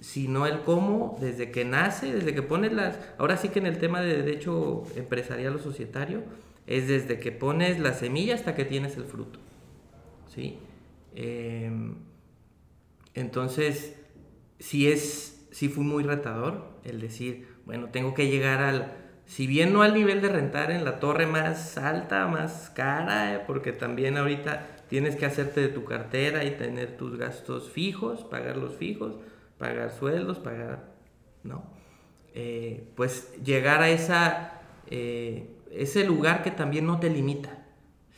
sino 0.00 0.46
el 0.46 0.60
cómo, 0.60 1.16
desde 1.20 1.50
que 1.50 1.64
nace, 1.64 2.12
desde 2.12 2.34
que 2.34 2.42
pones 2.42 2.72
las... 2.72 2.98
Ahora 3.18 3.36
sí 3.36 3.48
que 3.48 3.58
en 3.58 3.66
el 3.66 3.78
tema 3.78 4.00
de 4.00 4.22
derecho 4.22 4.84
empresarial 4.96 5.56
o 5.56 5.58
societario, 5.58 6.22
es 6.66 6.86
desde 6.86 7.18
que 7.18 7.32
pones 7.32 7.80
la 7.80 7.94
semilla 7.94 8.34
hasta 8.34 8.54
que 8.54 8.64
tienes 8.64 8.96
el 8.96 9.04
fruto, 9.04 9.38
¿sí? 10.34 10.58
Eh, 11.14 11.70
entonces, 13.14 13.96
si 14.58 14.88
es 14.88 15.38
sí 15.50 15.68
fue 15.68 15.84
muy 15.84 16.04
retador 16.04 16.68
el 16.84 17.00
decir, 17.00 17.48
bueno, 17.64 17.88
tengo 17.90 18.14
que 18.14 18.28
llegar 18.28 18.60
al, 18.60 18.92
si 19.26 19.46
bien 19.46 19.72
no 19.72 19.82
al 19.82 19.94
nivel 19.94 20.20
de 20.20 20.28
rentar 20.28 20.70
en 20.70 20.84
la 20.84 21.00
torre 21.00 21.26
más 21.26 21.76
alta, 21.78 22.26
más 22.28 22.70
cara, 22.70 23.34
eh, 23.34 23.40
porque 23.46 23.72
también 23.72 24.16
ahorita 24.16 24.84
tienes 24.88 25.16
que 25.16 25.26
hacerte 25.26 25.60
de 25.60 25.68
tu 25.68 25.84
cartera 25.84 26.44
y 26.44 26.52
tener 26.52 26.96
tus 26.96 27.18
gastos 27.18 27.70
fijos, 27.70 28.24
pagar 28.24 28.56
los 28.56 28.76
fijos, 28.76 29.16
pagar 29.58 29.90
sueldos, 29.90 30.38
pagar, 30.38 30.94
¿no? 31.42 31.64
Eh, 32.34 32.92
pues 32.94 33.32
llegar 33.42 33.82
a 33.82 33.90
esa, 33.90 34.60
eh, 34.86 35.56
ese 35.70 36.04
lugar 36.04 36.42
que 36.42 36.50
también 36.50 36.86
no 36.86 37.00
te 37.00 37.10
limita, 37.10 37.66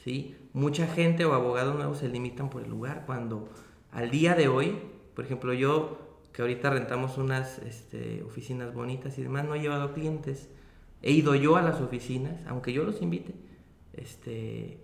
¿sí? 0.04 0.36
Mucha 0.52 0.86
gente 0.86 1.24
o 1.24 1.32
abogados 1.32 1.74
nuevos 1.74 1.98
se 1.98 2.08
limitan 2.08 2.50
por 2.50 2.62
el 2.62 2.70
lugar 2.70 3.04
cuando 3.06 3.48
al 3.92 4.10
día 4.10 4.34
de 4.34 4.48
hoy, 4.48 4.78
por 5.14 5.24
ejemplo, 5.24 5.52
yo 5.52 5.98
que 6.32 6.42
ahorita 6.42 6.70
rentamos 6.70 7.18
unas 7.18 7.58
este, 7.58 8.22
oficinas 8.22 8.72
bonitas 8.72 9.18
y 9.18 9.22
demás, 9.22 9.44
no 9.44 9.54
he 9.54 9.60
llevado 9.60 9.92
clientes. 9.92 10.48
He 11.02 11.12
ido 11.12 11.34
yo 11.34 11.56
a 11.56 11.62
las 11.62 11.80
oficinas, 11.80 12.34
aunque 12.46 12.72
yo 12.72 12.84
los 12.84 13.02
invite. 13.02 13.34
Este, 13.92 14.78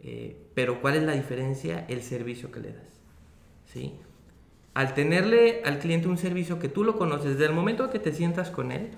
eh, 0.00 0.48
pero 0.54 0.80
¿cuál 0.80 0.96
es 0.96 1.02
la 1.02 1.12
diferencia? 1.12 1.84
El 1.88 2.02
servicio 2.02 2.50
que 2.50 2.60
le 2.60 2.72
das. 2.72 3.00
¿sí? 3.66 3.94
Al 4.76 4.92
tenerle 4.92 5.62
al 5.64 5.78
cliente 5.78 6.06
un 6.06 6.18
servicio 6.18 6.58
que 6.58 6.68
tú 6.68 6.84
lo 6.84 6.98
conoces, 6.98 7.38
desde 7.38 7.46
el 7.46 7.54
momento 7.54 7.88
que 7.88 7.98
te 7.98 8.12
sientas 8.12 8.50
con 8.50 8.72
él, 8.72 8.90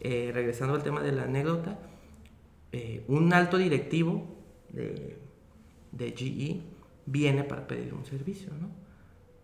eh, 0.00 0.30
regresando 0.32 0.74
al 0.74 0.82
tema 0.82 1.02
de 1.02 1.12
la 1.12 1.24
anécdota, 1.24 1.78
eh, 2.72 3.04
un 3.08 3.34
alto 3.34 3.58
directivo 3.58 4.26
de, 4.70 5.18
de 5.92 6.12
GE 6.12 6.62
viene 7.04 7.44
para 7.44 7.66
pedir 7.66 7.92
un 7.92 8.06
servicio, 8.06 8.54
¿no? 8.58 8.70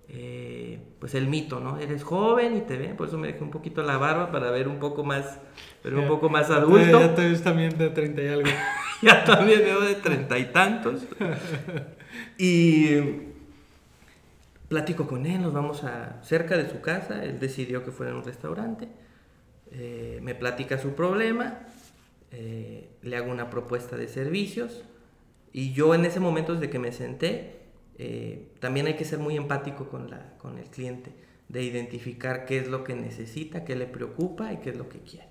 Eh, 0.09 0.79
pues 1.01 1.15
el 1.15 1.29
mito, 1.29 1.61
¿no? 1.61 1.79
Eres 1.79 2.03
joven 2.03 2.57
y 2.57 2.63
te 2.63 2.79
ven, 2.79 2.97
por 2.97 3.09
eso 3.09 3.19
me 3.19 3.27
dejé 3.27 3.45
un 3.45 3.51
poquito 3.51 3.83
la 3.83 3.99
barba 3.99 4.33
para 4.33 4.51
ver 4.51 4.69
un 4.69 4.79
poco 4.79 5.05
más, 5.05 5.39
ver 5.85 5.97
un 5.97 6.09
poco 6.09 6.31
más 6.31 6.49
adulto. 6.49 6.99
Ya 6.99 7.15
te 7.15 7.29
ves 7.29 7.43
también 7.43 7.77
de 7.77 7.91
30 7.91 8.23
y 8.23 8.29
algo. 8.29 8.49
ya 9.03 9.23
también 9.23 9.59
veo 9.59 9.83
de 9.83 9.97
treinta 9.97 10.39
y 10.39 10.47
tantos. 10.47 11.03
y 12.39 13.34
platico 14.69 15.07
con 15.07 15.27
él, 15.27 15.43
nos 15.43 15.53
vamos 15.53 15.85
a 15.85 16.23
cerca 16.23 16.57
de 16.57 16.69
su 16.69 16.81
casa, 16.81 17.25
él 17.25 17.39
decidió 17.39 17.85
que 17.85 17.91
fuera 17.91 18.13
en 18.13 18.19
un 18.19 18.25
restaurante, 18.25 18.89
eh, 19.71 20.21
me 20.23 20.35
platica 20.35 20.79
su 20.79 20.95
problema, 20.95 21.61
eh, 22.31 22.89
le 23.03 23.17
hago 23.17 23.31
una 23.31 23.51
propuesta 23.51 23.97
de 23.97 24.09
servicios 24.09 24.85
y 25.53 25.73
yo 25.73 25.95
en 25.95 26.05
ese 26.05 26.21
momento 26.21 26.55
desde 26.55 26.71
que 26.71 26.79
me 26.79 26.93
senté, 26.93 27.61
eh, 27.99 28.49
también 28.61 28.87
hay 28.87 28.95
que 28.95 29.05
ser 29.05 29.19
muy 29.19 29.37
empático 29.37 29.89
con, 29.89 30.11
la, 30.11 30.37
con 30.39 30.59
el 30.59 30.67
cliente, 30.67 31.13
de 31.49 31.63
identificar 31.63 32.47
qué 32.47 32.59
es 32.59 32.69
lo 32.69 32.85
que 32.85 32.95
necesita, 32.95 33.65
qué 33.65 33.77
le 33.77 33.87
preocupa 33.87 34.53
y 34.53 34.59
qué 34.59 34.71
es 34.71 34.77
lo 34.77 34.89
que 34.89 35.01
quiere. 35.01 35.29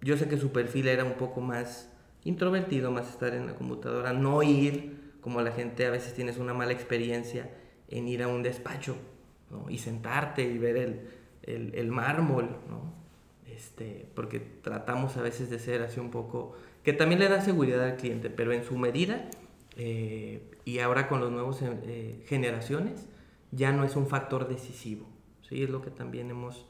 yo 0.00 0.16
sé 0.16 0.28
que 0.28 0.38
su 0.38 0.50
perfil 0.50 0.88
era 0.88 1.04
un 1.04 1.14
poco 1.14 1.40
más 1.40 1.90
introvertido, 2.24 2.90
más 2.90 3.08
estar 3.08 3.34
en 3.34 3.46
la 3.46 3.54
computadora, 3.54 4.12
no 4.12 4.42
ir 4.42 4.99
como 5.20 5.40
la 5.40 5.52
gente 5.52 5.86
a 5.86 5.90
veces 5.90 6.14
tienes 6.14 6.38
una 6.38 6.54
mala 6.54 6.72
experiencia 6.72 7.50
en 7.88 8.08
ir 8.08 8.22
a 8.22 8.28
un 8.28 8.42
despacho 8.42 8.96
y 9.68 9.78
sentarte 9.78 10.42
y 10.42 10.58
ver 10.58 10.76
el, 11.42 11.74
el, 11.74 11.90
mármol, 11.90 12.56
¿no? 12.68 12.94
este, 13.46 14.08
porque 14.14 14.40
tratamos 14.40 15.16
a 15.16 15.22
veces 15.22 15.50
de 15.50 15.58
ser 15.58 15.82
así 15.82 15.98
un 15.98 16.10
poco, 16.10 16.54
que 16.84 16.92
también 16.92 17.20
le 17.20 17.28
da 17.28 17.40
seguridad 17.40 17.82
al 17.84 17.96
cliente, 17.96 18.30
pero 18.30 18.52
en 18.52 18.64
su 18.64 18.78
medida, 18.78 19.28
eh, 19.76 20.50
y 20.64 20.78
ahora 20.78 21.08
con 21.08 21.20
las 21.20 21.30
nuevas 21.30 21.58
eh, 21.62 22.22
generaciones, 22.26 23.08
ya 23.50 23.72
no 23.72 23.84
es 23.84 23.96
un 23.96 24.06
factor 24.06 24.48
decisivo, 24.48 25.06
¿sí? 25.42 25.62
es 25.64 25.70
lo 25.70 25.82
que 25.82 25.90
también 25.90 26.30
hemos, 26.30 26.66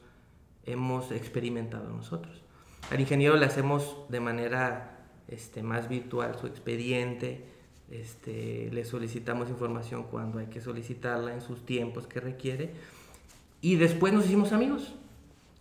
hemos 0.65 1.11
experimentado 1.11 1.89
nosotros. 1.89 2.43
Al 2.89 2.99
ingeniero 2.99 3.37
le 3.37 3.45
hacemos 3.45 4.05
de 4.09 4.19
manera 4.19 5.07
este, 5.27 5.61
más 5.61 5.87
virtual 5.87 6.37
su 6.39 6.47
expediente, 6.47 7.45
este, 7.91 8.69
le 8.71 8.85
solicitamos 8.85 9.49
información 9.49 10.03
cuando 10.03 10.39
hay 10.39 10.47
que 10.47 10.61
solicitarla 10.61 11.33
en 11.33 11.41
sus 11.41 11.65
tiempos 11.65 12.07
que 12.07 12.19
requiere. 12.19 12.71
Y 13.59 13.75
después 13.75 14.13
nos 14.13 14.25
hicimos 14.25 14.53
amigos. 14.53 14.95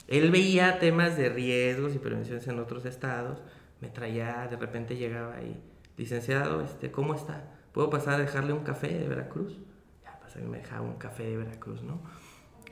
Él 0.07 0.31
veía 0.31 0.79
temas 0.79 1.17
de 1.17 1.29
riesgos 1.29 1.95
y 1.95 1.99
prevenciones 1.99 2.47
en 2.47 2.59
otros 2.59 2.87
estados. 2.87 3.43
Me 3.81 3.89
traía, 3.89 4.47
de 4.49 4.57
repente 4.57 4.97
llegaba 4.97 5.35
ahí, 5.35 5.61
licenciado, 5.97 6.61
este, 6.63 6.91
¿cómo 6.91 7.15
está? 7.15 7.45
¿Puedo 7.73 7.91
pasar 7.91 8.15
a 8.15 8.19
dejarle 8.19 8.53
un 8.53 8.65
café 8.65 8.89
de 8.89 9.09
Veracruz? 9.09 9.59
Ya, 10.03 10.19
pasé 10.21 10.41
y 10.41 10.47
me 10.47 10.59
dejaba 10.59 10.83
un 10.83 10.97
café 10.97 11.25
de 11.25 11.37
Veracruz, 11.37 11.83
¿no? 11.83 12.01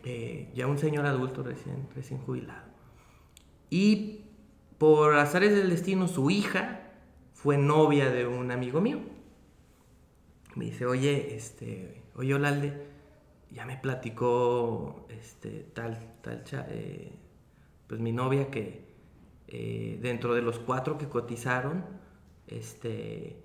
Eh, 0.05 0.51
ya 0.55 0.67
un 0.67 0.79
señor 0.79 1.07
adulto 1.07 1.43
recién, 1.43 1.89
recién 1.95 2.21
jubilado. 2.21 2.67
Y 3.71 4.25
por 4.79 5.15
azares 5.17 5.55
del 5.55 5.71
destino, 5.71 6.09
su 6.09 6.31
hija 6.31 6.81
fue 7.35 7.59
novia 7.59 8.11
de 8.11 8.27
un 8.27 8.51
amigo 8.51 8.81
mío 8.81 9.01
me 10.59 10.65
dice, 10.65 10.87
oye, 10.87 11.37
este, 11.37 12.03
oye 12.17 12.35
Olalde, 12.35 12.73
ya 13.53 13.65
me 13.65 13.77
platicó 13.77 15.07
este, 15.09 15.69
tal, 15.73 16.17
tal, 16.21 16.43
eh, 16.71 17.13
pues 17.87 18.01
mi 18.01 18.11
novia 18.11 18.51
que 18.51 18.89
eh, 19.47 19.99
dentro 20.03 20.35
de 20.35 20.43
los 20.43 20.59
cuatro 20.59 20.99
que 20.99 21.09
cotizaron, 21.09 21.85
este, 22.49 23.41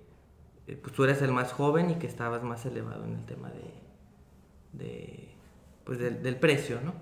eh, 0.66 0.76
pues 0.82 0.92
tú 0.92 1.04
eres 1.04 1.22
el 1.22 1.30
más 1.30 1.52
joven 1.52 1.90
y 1.90 1.94
que 1.94 2.08
estabas 2.08 2.42
más 2.42 2.66
elevado 2.66 3.04
en 3.04 3.14
el 3.14 3.24
tema 3.26 3.50
de, 4.72 5.28
pues 5.84 6.00
del, 6.00 6.36
precio, 6.36 6.80
¿no? 6.80 6.94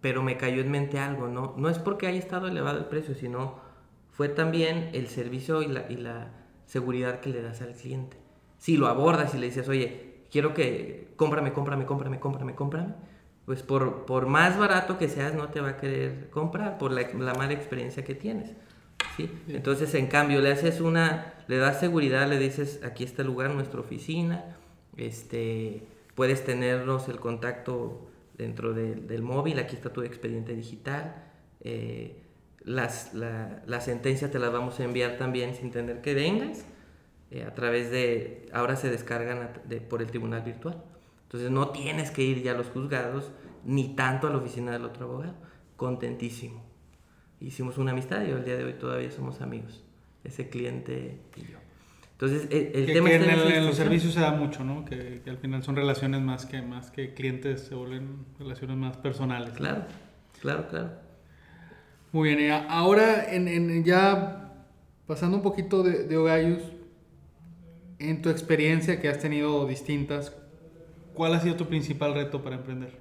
pero 0.00 0.24
me 0.24 0.36
cayó 0.36 0.60
en 0.60 0.70
mente 0.70 0.98
algo, 0.98 1.28
¿no? 1.28 1.54
No 1.56 1.68
es 1.68 1.78
porque 1.78 2.08
haya 2.08 2.18
estado 2.18 2.48
elevado 2.48 2.78
el 2.78 2.86
precio, 2.86 3.14
sino 3.14 3.60
fue 4.10 4.28
también 4.28 4.90
el 4.92 5.06
servicio 5.06 5.62
y 5.62 5.68
la 5.68 6.43
seguridad 6.66 7.20
que 7.20 7.30
le 7.30 7.42
das 7.42 7.60
al 7.62 7.74
cliente. 7.74 8.16
Si 8.58 8.76
lo 8.76 8.86
abordas 8.86 9.34
y 9.34 9.38
le 9.38 9.46
dices, 9.46 9.68
oye, 9.68 10.24
quiero 10.30 10.54
que 10.54 11.08
cómprame, 11.16 11.52
cómprame, 11.52 11.86
cómprame, 11.86 12.18
cómprame, 12.18 12.54
cómprame, 12.54 12.94
pues 13.44 13.62
por, 13.62 14.06
por 14.06 14.26
más 14.26 14.58
barato 14.58 14.98
que 14.98 15.08
seas 15.08 15.34
no 15.34 15.48
te 15.48 15.60
va 15.60 15.70
a 15.70 15.76
querer 15.76 16.30
comprar 16.30 16.78
por 16.78 16.92
la, 16.92 17.02
la 17.12 17.34
mala 17.34 17.52
experiencia 17.52 18.04
que 18.04 18.14
tienes. 18.14 18.52
¿sí? 19.16 19.30
Entonces, 19.48 19.94
en 19.94 20.06
cambio, 20.06 20.40
le 20.40 20.50
haces 20.50 20.80
una, 20.80 21.34
le 21.46 21.58
das 21.58 21.78
seguridad, 21.80 22.28
le 22.28 22.38
dices, 22.38 22.80
aquí 22.82 23.04
está 23.04 23.22
el 23.22 23.28
lugar, 23.28 23.50
nuestra 23.50 23.80
oficina, 23.80 24.56
este, 24.96 25.86
puedes 26.14 26.44
tenernos 26.44 27.08
el 27.08 27.20
contacto 27.20 28.08
dentro 28.36 28.72
del 28.72 29.22
móvil, 29.22 29.58
aquí 29.58 29.76
está 29.76 29.92
tu 29.92 30.02
expediente 30.02 30.54
digital. 30.54 31.14
Eh, 31.60 32.23
las, 32.64 33.14
la, 33.14 33.62
la, 33.66 33.80
sentencia 33.80 34.30
te 34.30 34.38
la 34.38 34.48
vamos 34.48 34.80
a 34.80 34.84
enviar 34.84 35.18
también 35.18 35.54
sin 35.54 35.70
tener 35.70 36.00
que 36.00 36.14
vengas. 36.14 36.64
Eh, 37.30 37.44
a 37.44 37.54
través 37.54 37.90
de, 37.90 38.46
ahora 38.52 38.76
se 38.76 38.90
descargan 38.90 39.50
por 39.88 40.02
el 40.02 40.08
tribunal 40.08 40.42
virtual. 40.42 40.82
Entonces 41.24 41.50
no 41.50 41.70
tienes 41.70 42.10
que 42.10 42.22
ir 42.22 42.42
ya 42.42 42.52
a 42.52 42.54
los 42.54 42.68
juzgados, 42.68 43.32
ni 43.64 43.94
tanto 43.96 44.28
a 44.28 44.30
la 44.30 44.38
oficina 44.38 44.72
del 44.72 44.84
otro 44.84 45.06
abogado. 45.06 45.34
Contentísimo. 45.76 46.64
Hicimos 47.40 47.76
una 47.76 47.90
amistad 47.90 48.24
y 48.24 48.30
el 48.30 48.44
día 48.44 48.56
de 48.56 48.64
hoy 48.64 48.74
todavía 48.74 49.10
somos 49.10 49.40
amigos, 49.40 49.84
ese 50.22 50.48
cliente 50.48 51.18
y 51.36 51.52
yo. 51.52 51.58
Entonces, 52.12 52.46
el, 52.50 52.86
tema 52.86 53.08
que 53.08 53.16
en, 53.16 53.66
los 53.66 53.76
servicios 53.76 54.14
se 54.14 54.20
da 54.20 54.30
mucho, 54.30 54.62
¿no? 54.62 54.84
Que, 54.84 55.20
que, 55.22 55.30
al 55.30 55.38
final 55.38 55.64
son 55.64 55.74
relaciones 55.74 56.22
más 56.22 56.46
que, 56.46 56.62
más 56.62 56.92
que 56.92 57.12
clientes, 57.12 57.62
se 57.62 57.74
vuelven 57.74 58.24
relaciones 58.38 58.76
más 58.76 58.96
personales. 58.96 59.50
Claro, 59.54 59.86
claro, 60.40 60.68
claro. 60.68 61.03
Muy 62.14 62.36
bien, 62.36 62.64
ahora 62.68 63.26
en, 63.28 63.82
ya 63.82 64.52
pasando 65.04 65.36
un 65.36 65.42
poquito 65.42 65.82
de, 65.82 66.04
de 66.04 66.62
en 67.98 68.22
tu 68.22 68.30
experiencia 68.30 69.00
que 69.00 69.08
has 69.08 69.18
tenido 69.18 69.66
distintas, 69.66 70.32
¿cuál 71.12 71.34
ha 71.34 71.40
sido 71.40 71.56
tu 71.56 71.66
principal 71.66 72.14
reto 72.14 72.40
para 72.44 72.54
emprender? 72.54 72.92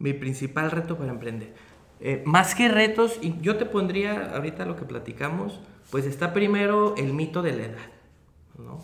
Mi 0.00 0.14
principal 0.14 0.72
reto 0.72 0.98
para 0.98 1.12
emprender. 1.12 1.54
Eh, 2.00 2.24
más 2.26 2.56
que 2.56 2.68
retos, 2.68 3.20
yo 3.40 3.56
te 3.56 3.66
pondría 3.66 4.34
ahorita 4.34 4.66
lo 4.66 4.74
que 4.74 4.84
platicamos, 4.84 5.60
pues 5.92 6.04
está 6.04 6.32
primero 6.32 6.96
el 6.96 7.12
mito 7.12 7.42
de 7.42 7.52
la 7.52 7.64
edad, 7.66 7.90
¿no? 8.58 8.82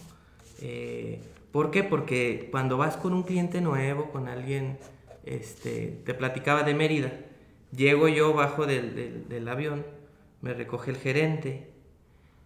Eh, 0.60 1.20
¿Por 1.50 1.72
qué? 1.72 1.82
Porque 1.82 2.50
cuando 2.52 2.76
vas 2.76 2.96
con 2.96 3.12
un 3.12 3.24
cliente 3.24 3.60
nuevo, 3.60 4.12
con 4.12 4.28
alguien, 4.28 4.78
este, 5.24 6.02
te 6.04 6.14
platicaba 6.14 6.62
de 6.62 6.72
Mérida, 6.72 7.10
Llego 7.74 8.08
yo 8.08 8.32
bajo 8.32 8.66
del, 8.66 9.48
avión, 9.48 9.84
me 10.40 10.54
recoge 10.54 10.90
el 10.90 10.96
gerente. 10.96 11.70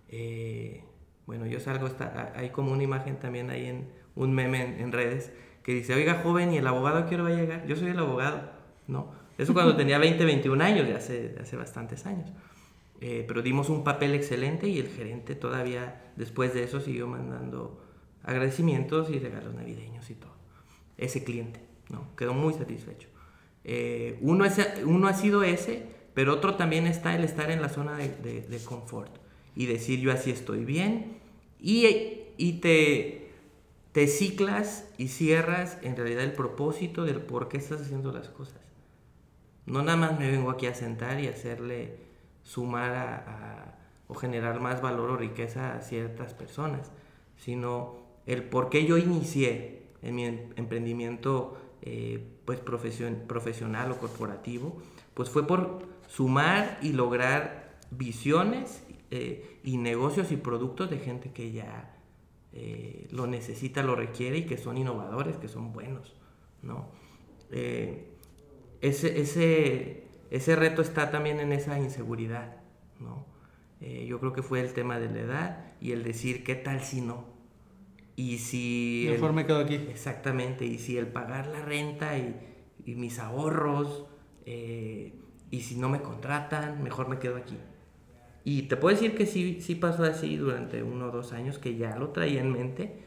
Eh, 0.08 0.82
bueno, 1.26 1.46
yo 1.46 1.60
salgo, 1.60 1.86
está, 1.86 2.32
hay 2.34 2.50
como 2.50 2.72
una 2.72 2.82
imagen 2.82 3.18
también 3.18 3.50
ahí 3.50 3.66
en 3.66 3.88
un 4.16 4.32
meme 4.32 4.80
en, 4.80 4.92
redes 4.92 5.32
que 5.62 5.72
dice, 5.72 5.94
oiga 5.94 6.20
joven, 6.22 6.52
¿y 6.52 6.58
el 6.58 6.66
abogado 6.66 7.06
quiero 7.06 7.24
va 7.24 7.30
a 7.30 7.34
llegar? 7.34 7.66
Yo 7.66 7.76
soy 7.76 7.90
el 7.90 7.98
abogado, 7.98 8.50
¿no? 8.88 9.12
Eso 9.38 9.52
cuando 9.52 9.76
tenía 9.78 9.98
20, 9.98 10.24
21 10.24 10.64
años, 10.64 10.88
de 10.88 10.94
hace, 10.94 11.36
hace 11.40 11.56
bastantes 11.56 12.06
años. 12.06 12.32
Eh, 13.00 13.24
pero 13.26 13.40
dimos 13.40 13.70
un 13.70 13.82
papel 13.82 14.14
excelente 14.14 14.68
y 14.68 14.78
el 14.78 14.88
gerente 14.88 15.34
todavía 15.34 16.12
después 16.16 16.52
de 16.52 16.64
eso 16.64 16.80
siguió 16.80 17.06
mandando 17.06 17.82
agradecimientos 18.22 19.08
y 19.10 19.18
regalos 19.18 19.54
navideños 19.54 20.10
y 20.10 20.14
todo. 20.14 20.34
Ese 20.98 21.24
cliente, 21.24 21.60
¿no? 21.88 22.14
Quedó 22.16 22.34
muy 22.34 22.52
satisfecho. 22.52 23.08
Eh, 23.64 24.18
uno, 24.20 24.44
es, 24.44 24.58
uno 24.84 25.08
ha 25.08 25.14
sido 25.14 25.42
ese, 25.42 25.84
pero 26.14 26.34
otro 26.34 26.54
también 26.56 26.86
está 26.86 27.14
el 27.14 27.24
estar 27.24 27.50
en 27.50 27.62
la 27.62 27.68
zona 27.68 27.96
de, 27.96 28.60
confort 28.64 29.10
y 29.54 29.66
decir 29.66 30.00
yo 30.00 30.12
así 30.12 30.30
estoy 30.30 30.64
bien 30.64 31.18
y, 31.60 31.86
y 32.36 32.54
te, 32.54 33.30
te 33.92 34.06
ciclas 34.06 34.88
y 34.96 35.08
cierras 35.08 35.78
en 35.82 35.96
realidad 35.96 36.24
el 36.24 36.32
propósito 36.32 37.04
del 37.04 37.20
por 37.20 37.48
qué 37.48 37.58
estás 37.58 37.82
haciendo 37.82 38.12
las 38.12 38.28
cosas. 38.28 38.60
No 39.66 39.82
nada 39.82 39.96
más 39.96 40.18
me 40.18 40.30
vengo 40.30 40.50
aquí 40.50 40.66
a 40.66 40.74
sentar 40.74 41.20
y 41.20 41.28
hacerle 41.28 41.96
sumar 42.42 43.78
o 44.08 44.14
generar 44.14 44.60
más 44.60 44.82
valor 44.82 45.10
o 45.10 45.16
riqueza 45.16 45.76
a 45.76 45.80
ciertas 45.82 46.34
personas, 46.34 46.90
sino 47.36 47.96
el 48.26 48.42
por 48.42 48.68
qué 48.68 48.84
yo 48.84 48.98
inicié 48.98 49.82
en 50.02 50.14
mi 50.14 50.24
em, 50.24 50.50
emprendimiento 50.56 51.56
eh, 51.82 52.39
pues 52.58 52.60
profesional 52.60 53.92
o 53.92 53.98
corporativo, 53.98 54.76
pues 55.14 55.30
fue 55.30 55.46
por 55.46 55.86
sumar 56.08 56.78
y 56.82 56.92
lograr 56.92 57.78
visiones 57.92 58.82
eh, 59.12 59.60
y 59.62 59.76
negocios 59.76 60.32
y 60.32 60.36
productos 60.36 60.90
de 60.90 60.98
gente 60.98 61.30
que 61.30 61.52
ya 61.52 61.96
eh, 62.52 63.06
lo 63.12 63.28
necesita, 63.28 63.84
lo 63.84 63.94
requiere 63.94 64.38
y 64.38 64.46
que 64.46 64.58
son 64.58 64.78
innovadores, 64.78 65.36
que 65.36 65.46
son 65.46 65.72
buenos, 65.72 66.16
¿no? 66.62 66.88
ese, 67.50 69.20
ese, 69.20 70.04
ese 70.30 70.56
reto 70.56 70.82
está 70.82 71.10
también 71.10 71.38
en 71.40 71.52
esa 71.52 71.78
inseguridad, 71.78 72.56
¿no? 72.98 73.26
yo 73.80 74.20
creo 74.20 74.32
que 74.32 74.42
fue 74.42 74.60
el 74.60 74.72
tema 74.72 74.98
de 74.98 75.08
la 75.08 75.20
edad 75.20 75.72
y 75.80 75.92
el 75.92 76.02
decir, 76.04 76.44
¿qué 76.44 76.54
tal 76.54 76.80
si 76.82 77.00
no? 77.00 77.29
Y 78.20 78.36
si... 78.36 79.06
Mejor 79.08 79.32
me 79.32 79.46
quedo 79.46 79.60
aquí. 79.60 79.76
Exactamente, 79.76 80.66
y 80.66 80.76
si 80.76 80.98
el 80.98 81.06
pagar 81.06 81.46
la 81.46 81.62
renta 81.62 82.18
y, 82.18 82.36
y 82.84 82.94
mis 82.94 83.18
ahorros, 83.18 84.04
eh, 84.44 85.14
y 85.50 85.60
si 85.60 85.76
no 85.76 85.88
me 85.88 86.02
contratan, 86.02 86.82
mejor 86.82 87.08
me 87.08 87.18
quedo 87.18 87.36
aquí. 87.36 87.56
Y 88.44 88.64
te 88.64 88.76
puedo 88.76 88.94
decir 88.94 89.16
que 89.16 89.24
sí, 89.24 89.62
sí 89.62 89.74
pasó 89.74 90.04
así 90.04 90.36
durante 90.36 90.82
uno 90.82 91.06
o 91.06 91.10
dos 91.10 91.32
años, 91.32 91.58
que 91.58 91.76
ya 91.76 91.96
lo 91.96 92.10
traía 92.10 92.42
en 92.42 92.52
mente. 92.52 93.00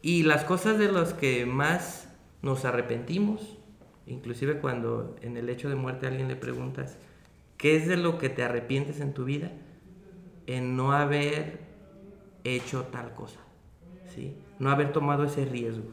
Y 0.00 0.22
las 0.22 0.44
cosas 0.44 0.78
de 0.78 0.92
las 0.92 1.12
que 1.12 1.44
más 1.44 2.08
nos 2.40 2.64
arrepentimos, 2.64 3.58
inclusive 4.06 4.60
cuando 4.60 5.16
en 5.22 5.36
el 5.36 5.48
hecho 5.48 5.68
de 5.68 5.74
muerte 5.74 6.06
a 6.06 6.10
alguien 6.10 6.28
le 6.28 6.36
preguntas, 6.36 6.98
¿qué 7.56 7.74
es 7.74 7.88
de 7.88 7.96
lo 7.96 8.16
que 8.18 8.28
te 8.28 8.44
arrepientes 8.44 9.00
en 9.00 9.12
tu 9.12 9.24
vida? 9.24 9.50
En 10.46 10.76
no 10.76 10.92
haber 10.92 11.66
hecho 12.44 12.84
tal 12.84 13.12
cosa, 13.14 13.40
¿sí? 14.18 14.34
No 14.58 14.70
haber 14.70 14.92
tomado 14.92 15.24
ese 15.24 15.44
riesgo. 15.44 15.84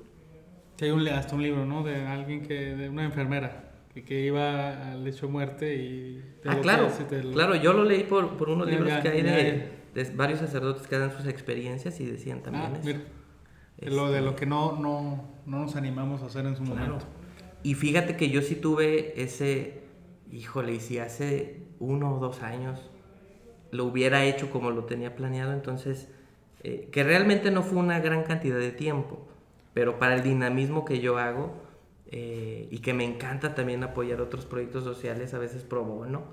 Hay 0.82 0.90
un, 0.92 1.08
hasta 1.08 1.36
un 1.36 1.42
libro, 1.44 1.66
¿no? 1.66 1.84
De 1.84 2.06
alguien 2.06 2.42
que, 2.42 2.76
de 2.76 2.90
una 2.90 3.06
enfermera, 3.06 3.72
que, 3.94 4.04
que 4.04 4.26
iba 4.26 4.92
al 4.92 5.08
hecho 5.08 5.28
de 5.28 5.32
muerte 5.32 5.76
y... 5.76 6.24
te 6.42 6.50
Ah, 6.50 6.60
claro, 6.62 6.88
te- 6.88 7.04
te 7.06 7.24
lo- 7.24 7.32
claro, 7.32 7.56
yo 7.56 7.74
lo 7.74 7.84
leí 7.86 8.04
por, 8.04 8.36
por 8.38 8.50
unos 8.50 8.68
Ya, 8.68 8.74
libros 8.74 8.94
que 9.02 9.08
hay 9.10 9.22
de, 9.22 9.70
de 9.94 10.04
varios 10.16 10.40
sacerdotes 10.40 10.88
que 10.88 10.98
dan 10.98 11.12
sus 11.16 11.28
experiencias 11.28 12.00
y 12.02 12.06
decían 12.06 12.42
también 12.42 12.74
Ah, 12.76 12.78
eso. 12.80 12.86
mira, 12.86 13.02
lo, 13.96 14.12
de 14.12 14.22
lo 14.22 14.36
que 14.36 14.46
no, 14.46 14.78
no, 14.80 15.24
no 15.46 15.60
nos 15.60 15.76
animamos 15.76 16.22
a 16.24 16.26
hacer 16.26 16.46
en 16.46 16.56
su 16.58 16.64
Claro. 16.64 16.80
momento. 16.80 17.06
Y 17.64 17.76
fíjate 17.76 18.18
que 18.18 18.30
yo 18.30 18.42
sí 18.42 18.56
tuve 18.56 19.22
ese, 19.22 19.84
híjole, 20.32 20.74
y 20.74 20.80
si 20.80 20.98
hace 21.00 21.62
uno 21.80 22.16
o 22.16 22.20
dos 22.20 22.42
años 22.42 22.80
lo 23.72 23.86
hubiera 23.86 24.26
hecho 24.26 24.50
como 24.52 24.72
lo 24.72 24.84
tenía 24.86 25.16
planeado, 25.16 25.54
entonces, 25.54 26.10
eh, 26.64 26.90
que 26.92 27.04
realmente 27.04 27.52
no 27.52 27.64
fue 27.64 27.80
una 27.80 28.00
gran 28.00 28.24
cantidad 28.24 28.58
de 28.58 28.72
tiempo, 28.72 29.28
pero 29.74 30.00
para 30.00 30.16
el 30.16 30.24
dinamismo 30.24 30.86
que 30.86 31.00
yo 31.00 31.18
hago 31.18 31.54
eh, 32.12 32.68
y 32.72 32.80
que 32.80 32.94
me 32.94 33.04
encanta 33.04 33.56
también 33.56 33.84
apoyar 33.84 34.22
otros 34.22 34.46
proyectos 34.46 34.84
sociales, 34.84 35.34
a 35.34 35.38
veces 35.38 35.64
pro 35.64 35.84
bono, 35.84 36.24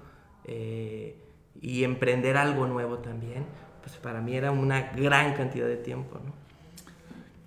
eh, 0.44 1.16
y 1.60 1.84
emprender 1.84 2.36
algo 2.36 2.66
nuevo 2.66 2.98
también, 2.98 3.44
pues 3.82 3.96
para 3.96 4.20
mí 4.20 4.34
era 4.34 4.50
una 4.50 4.92
gran 4.92 5.34
cantidad 5.34 5.66
de 5.66 5.76
tiempo, 5.76 6.18
¿no? 6.24 6.32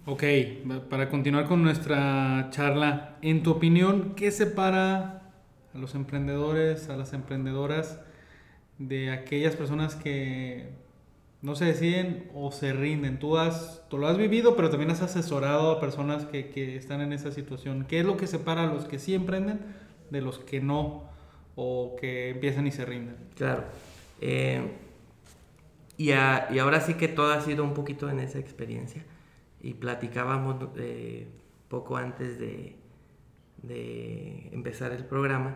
Ok, 0.08 0.24
para 0.90 1.10
continuar 1.10 1.48
con 1.48 1.64
nuestra 1.64 2.50
charla, 2.52 3.18
en 3.24 3.42
tu 3.42 3.50
opinión, 3.50 4.14
¿qué 4.16 4.30
separa 4.30 5.32
a 5.74 5.78
los 5.78 5.96
emprendedores, 5.96 6.90
a 6.90 6.96
las 6.96 7.14
emprendedoras, 7.14 8.00
de 8.78 9.12
aquellas 9.12 9.56
personas 9.56 9.96
que 9.96 10.70
no 11.45 11.55
se 11.55 11.65
deciden 11.65 12.29
o 12.34 12.51
se 12.51 12.73
rinden? 12.73 13.19
Tú, 13.19 13.38
has, 13.38 13.84
lo 13.91 14.08
has 14.08 14.17
vivido, 14.17 14.55
pero 14.55 14.69
también 14.69 14.91
has 14.91 15.01
asesorado 15.01 15.71
a 15.71 15.79
personas 15.79 16.25
que, 16.25 16.49
que 16.49 16.75
están 16.75 17.01
en 17.01 17.13
esa 17.13 17.31
situación. 17.31 17.86
¿Qué 17.88 17.99
es 18.01 18.05
lo 18.05 18.17
que 18.17 18.27
separa 18.27 18.63
a 18.63 18.67
los 18.67 18.86
que 18.86 18.99
sí 18.99 19.13
emprenden 19.13 19.60
de 20.12 20.21
los 20.21 20.39
que 20.39 20.60
no 20.62 21.03
o 21.55 21.95
que 21.99 22.29
empiezan 22.29 22.67
y 22.67 22.71
se 22.71 22.86
rinden? 22.86 23.15
Claro. 23.36 23.63
Eh, 24.21 24.62
y, 25.97 26.12
a- 26.12 26.47
y 26.51 26.60
ahora 26.60 26.81
sí 26.81 26.95
que 26.95 27.08
todo 27.08 27.31
ha 27.34 27.41
sido 27.41 27.63
un 27.63 27.73
poquito 27.73 28.10
en 28.10 28.19
esa 28.19 28.39
experiencia. 28.39 29.03
Y 29.62 29.75
platicábamos 29.75 30.58
eh, 30.77 31.27
poco 31.69 31.97
antes 31.97 32.39
de, 32.39 32.75
de 33.63 34.49
empezar 34.51 34.91
el 34.91 35.05
programa 35.05 35.55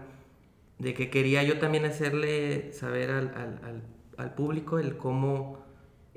de 0.80 0.94
que 0.94 1.10
quería 1.10 1.44
yo 1.44 1.60
también 1.60 1.86
hacerle 1.86 2.72
saber 2.74 3.12
al- 3.12 3.34
al- 3.36 3.84
al 4.18 4.34
público 4.36 4.80
el 4.80 4.98
cómo 4.98 5.59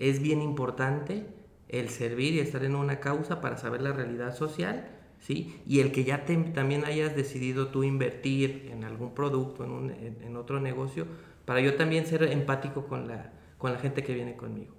es 0.08 0.20
bien 0.20 0.42
importante 0.42 1.26
el 1.68 1.88
servir 1.88 2.34
y 2.34 2.40
estar 2.40 2.64
en 2.64 2.74
una 2.74 3.00
causa 3.00 3.40
para 3.40 3.56
saber 3.56 3.82
la 3.82 3.92
realidad 3.92 4.34
social, 4.34 4.88
¿sí? 5.20 5.60
Y 5.66 5.80
el 5.80 5.92
que 5.92 6.04
ya 6.04 6.24
te- 6.24 6.36
también 6.36 6.84
hayas 6.84 7.16
decidido 7.16 7.68
tú 7.68 7.84
invertir 7.84 8.68
en 8.72 8.84
algún 8.84 9.14
producto, 9.14 9.64
en, 9.64 9.70
un- 9.70 9.90
en- 9.90 10.36
otro 10.36 10.60
negocio, 10.60 11.06
para 11.44 11.60
yo 11.60 11.74
también 11.76 12.06
ser 12.06 12.22
empático 12.24 12.86
con 12.86 13.08
la, 13.08 13.32
con 13.58 13.72
la 13.72 13.78
gente 13.78 14.02
que 14.02 14.14
viene 14.14 14.36
conmigo. 14.36 14.74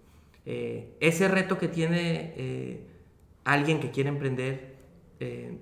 Eh, 0.46 0.98
ese 1.00 1.28
reto 1.30 1.58
que 1.58 1.68
tiene 1.70 2.34
eh, 2.38 2.88
alguien 3.46 3.80
que 3.80 3.92
quiere 3.92 4.10
emprender, 4.10 4.76
eh, 5.20 5.58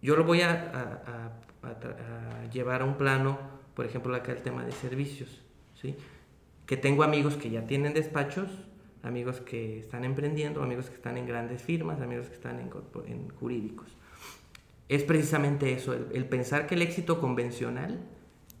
yo 0.00 0.16
lo 0.16 0.24
voy 0.24 0.42
a 0.42 1.32
llevar 2.52 2.82
a 2.82 2.84
un 2.84 2.96
plano, 2.96 3.38
por 3.74 3.86
ejemplo, 3.86 4.14
acá 4.14 4.32
el 4.32 4.42
tema 4.42 4.64
de 4.64 4.72
servicios, 4.72 5.42
¿sí? 5.74 5.96
Que 6.66 6.76
tengo 6.76 7.02
amigos 7.02 7.36
que 7.36 7.50
ya 7.50 7.66
tienen 7.66 7.94
despachos, 7.94 8.48
amigos 9.02 9.40
que 9.40 9.78
están 9.78 10.04
emprendiendo, 10.04 10.62
amigos 10.62 10.88
que 10.88 10.94
están 10.96 11.16
en 11.16 11.26
grandes 11.26 11.62
firmas, 11.62 12.00
amigos 12.00 12.28
que 12.28 12.34
están 12.34 12.60
en, 12.60 12.70
en 13.06 13.28
jurídicos. 13.30 13.96
Es 14.88 15.02
precisamente 15.02 15.72
eso, 15.72 15.92
el, 15.94 16.08
el 16.12 16.24
pensar 16.26 16.66
que 16.66 16.74
el 16.74 16.82
éxito 16.82 17.20
convencional 17.20 18.00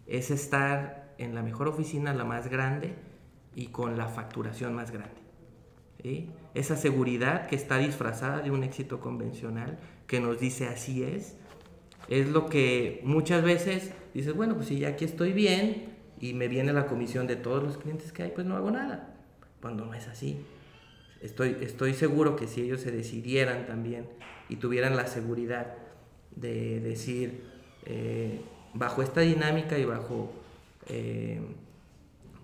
es 0.06 0.30
estar 0.30 1.14
en 1.18 1.34
la 1.34 1.42
mejor 1.42 1.68
oficina, 1.68 2.12
la 2.12 2.24
más 2.24 2.48
grande 2.48 2.94
y 3.54 3.66
con 3.66 3.96
la 3.96 4.08
facturación 4.08 4.74
más 4.74 4.90
grande. 4.90 5.20
¿sí? 6.02 6.30
Esa 6.54 6.76
seguridad 6.76 7.46
que 7.46 7.56
está 7.56 7.78
disfrazada 7.78 8.40
de 8.40 8.50
un 8.50 8.64
éxito 8.64 9.00
convencional, 9.00 9.78
que 10.06 10.20
nos 10.20 10.40
dice 10.40 10.66
así 10.66 11.02
es, 11.02 11.36
es 12.08 12.28
lo 12.28 12.46
que 12.46 13.00
muchas 13.04 13.42
veces 13.42 13.92
dices, 14.12 14.34
bueno, 14.34 14.56
pues 14.56 14.68
si 14.68 14.78
ya 14.78 14.88
aquí 14.88 15.04
estoy 15.04 15.32
bien 15.32 15.96
y 16.20 16.34
me 16.34 16.48
viene 16.48 16.72
la 16.72 16.86
comisión 16.86 17.26
de 17.26 17.36
todos 17.36 17.62
los 17.62 17.78
clientes 17.78 18.12
que 18.12 18.24
hay, 18.24 18.30
pues 18.30 18.46
no 18.46 18.56
hago 18.56 18.70
nada. 18.70 19.14
Cuando 19.62 19.86
no 19.86 19.94
es 19.94 20.08
así. 20.08 20.44
Estoy, 21.22 21.56
estoy 21.62 21.94
seguro 21.94 22.36
que 22.36 22.48
si 22.48 22.60
ellos 22.62 22.80
se 22.82 22.90
decidieran 22.90 23.66
también 23.66 24.06
y 24.48 24.56
tuvieran 24.56 24.96
la 24.96 25.06
seguridad 25.06 25.74
de 26.36 26.80
decir, 26.80 27.44
eh, 27.86 28.40
bajo 28.74 29.02
esta 29.02 29.20
dinámica 29.20 29.78
y 29.78 29.84
bajo 29.84 30.32
eh, 30.88 31.40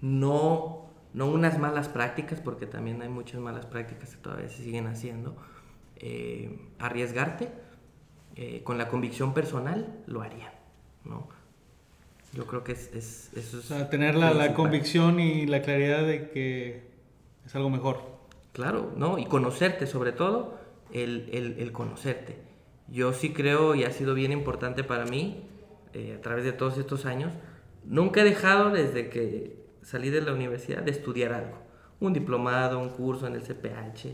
no, 0.01 0.87
no 1.13 1.27
unas 1.27 1.59
malas 1.59 1.89
prácticas, 1.89 2.41
porque 2.41 2.67
también 2.67 3.03
hay 3.03 3.09
muchas 3.09 3.41
malas 3.41 3.67
prácticas 3.67 4.11
que 4.15 4.23
todavía 4.23 4.49
se 4.49 4.63
siguen 4.63 4.87
haciendo, 4.87 5.37
eh, 5.97 6.59
arriesgarte 6.79 7.49
con 8.63 8.79
la 8.79 8.89
convicción 8.89 9.35
personal, 9.35 9.99
lo 10.07 10.23
harían, 10.23 10.53
¿no? 11.05 11.29
Yo 12.33 12.47
creo 12.47 12.63
que 12.63 12.71
es, 12.71 12.95
es- 12.95 13.31
eso 13.35 13.59
O 13.59 13.63
sea, 13.63 13.91
tener 13.91 14.15
la, 14.15 14.33
la 14.33 14.55
convicción 14.55 15.19
y 15.19 15.45
la 15.47 15.61
claridad 15.61 16.07
de 16.07 16.31
que 16.31 16.88
es 17.49 17.57
algo 17.57 17.71
mejor. 17.71 18.03
Claro, 18.53 18.93
¿no? 18.97 19.19
Y 19.19 19.25
conocerte, 19.27 19.87
sobre 19.87 20.13
todo, 20.13 20.59
el, 20.93 21.31
el- 21.33 21.73
conocerte. 21.73 22.37
Yo 22.89 23.13
sí 23.13 23.33
creo, 23.33 23.75
y 23.75 23.85
ha 23.85 23.91
sido 23.91 24.15
bien 24.15 24.33
importante 24.33 24.85
para 24.85 25.05
mí, 25.05 25.45
eh, 25.95 26.17
a 26.19 26.21
través 26.23 26.45
de 26.45 26.53
todos 26.53 26.79
estos 26.79 27.07
años, 27.07 27.33
nunca 27.85 28.21
he 28.21 28.25
dejado 28.25 28.71
desde 28.71 29.09
que 29.11 29.65
salí 29.83 30.11
de 30.11 30.21
la 30.23 30.33
universidad 30.33 30.83
de 30.83 30.91
estudiar 30.91 31.33
algo. 31.33 31.59
Un 32.01 32.13
diplomado, 32.13 32.79
un 32.79 32.91
curso 32.91 33.27
en 33.27 33.35
el 33.35 33.43
CPH, 33.43 34.07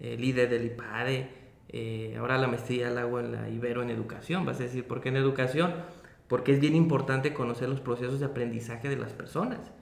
líder 0.00 0.48
del 0.50 0.66
IPADE, 0.66 1.28
eh, 1.68 2.16
ahora 2.18 2.38
la 2.38 2.46
maestría 2.46 2.90
la 2.90 3.02
hago 3.02 3.18
en 3.20 3.32
la 3.32 3.48
Ibero 3.48 3.82
en 3.82 3.90
educación. 3.90 4.44
Vas 4.44 4.60
a 4.60 4.64
decir, 4.64 4.86
¿por 4.86 5.00
qué 5.00 5.08
en 5.08 5.16
educación? 5.16 5.72
Porque 6.28 6.52
es 6.52 6.60
bien 6.60 6.74
importante 6.76 7.32
conocer 7.34 7.68
los 7.68 7.80
procesos 7.80 8.20
de 8.20 8.26
aprendizaje 8.26 8.88
de 8.88 8.96
las 8.96 9.12
personas 9.12 9.72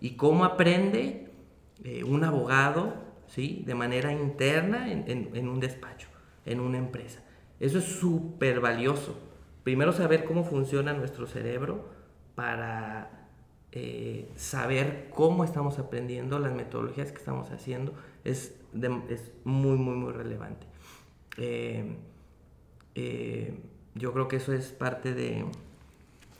y 0.00 0.16
cómo 0.16 0.44
aprende 0.44 1.30
eh, 1.84 2.04
un 2.04 2.24
abogado, 2.24 2.94
¿sí? 3.28 3.62
De 3.66 3.74
manera 3.74 4.12
interna 4.12 4.90
en, 4.92 5.04
en- 5.10 5.30
en 5.34 5.48
un 5.48 5.60
despacho, 5.60 6.08
en 6.44 6.60
una 6.60 6.78
empresa. 6.78 7.20
Eso 7.60 7.78
es 7.78 7.84
súper 7.84 8.60
valioso. 8.60 9.18
Primero 9.64 9.92
saber 9.92 10.24
cómo 10.24 10.44
funciona 10.44 10.92
nuestro 10.92 11.26
cerebro 11.26 11.88
para 12.34 13.10
eh, 13.72 14.30
saber 14.36 15.08
cómo 15.14 15.44
estamos 15.44 15.78
aprendiendo, 15.78 16.38
las 16.38 16.54
metodologías 16.54 17.10
que 17.12 17.18
estamos 17.18 17.50
haciendo, 17.50 17.92
es, 18.24 18.54
de- 18.72 19.00
es 19.10 19.30
muy, 19.44 19.76
muy, 19.76 19.96
muy 19.96 20.12
relevante. 20.12 20.66
Eh, 21.36 21.96
eh, 22.94 23.54
yo 23.94 24.12
creo 24.12 24.28
que 24.28 24.36
eso 24.36 24.52
es 24.52 24.72
parte 24.72 25.12
de, 25.14 25.44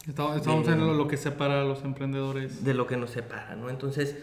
Estamos, 0.06 0.36
estamos 0.36 0.66
De- 0.66 0.72
en 0.74 0.80
lo, 0.86 0.94
lo 0.94 1.08
que 1.08 1.16
separa 1.16 1.62
a 1.62 1.64
los 1.64 1.82
emprendedores. 1.84 2.64
de 2.64 2.74
lo 2.74 2.86
que 2.86 2.96
nos 2.96 3.10
separa, 3.10 3.56
¿no? 3.56 3.68
Entonces, 3.70 4.16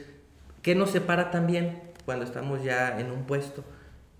¿qué 0.63 0.73
nos 0.73 0.89
separa 0.89 1.29
también 1.29 1.81
cuando 2.05 2.25
estamos 2.25 2.63
ya 2.63 2.99
en 2.99 3.11
un 3.11 3.25
puesto? 3.25 3.63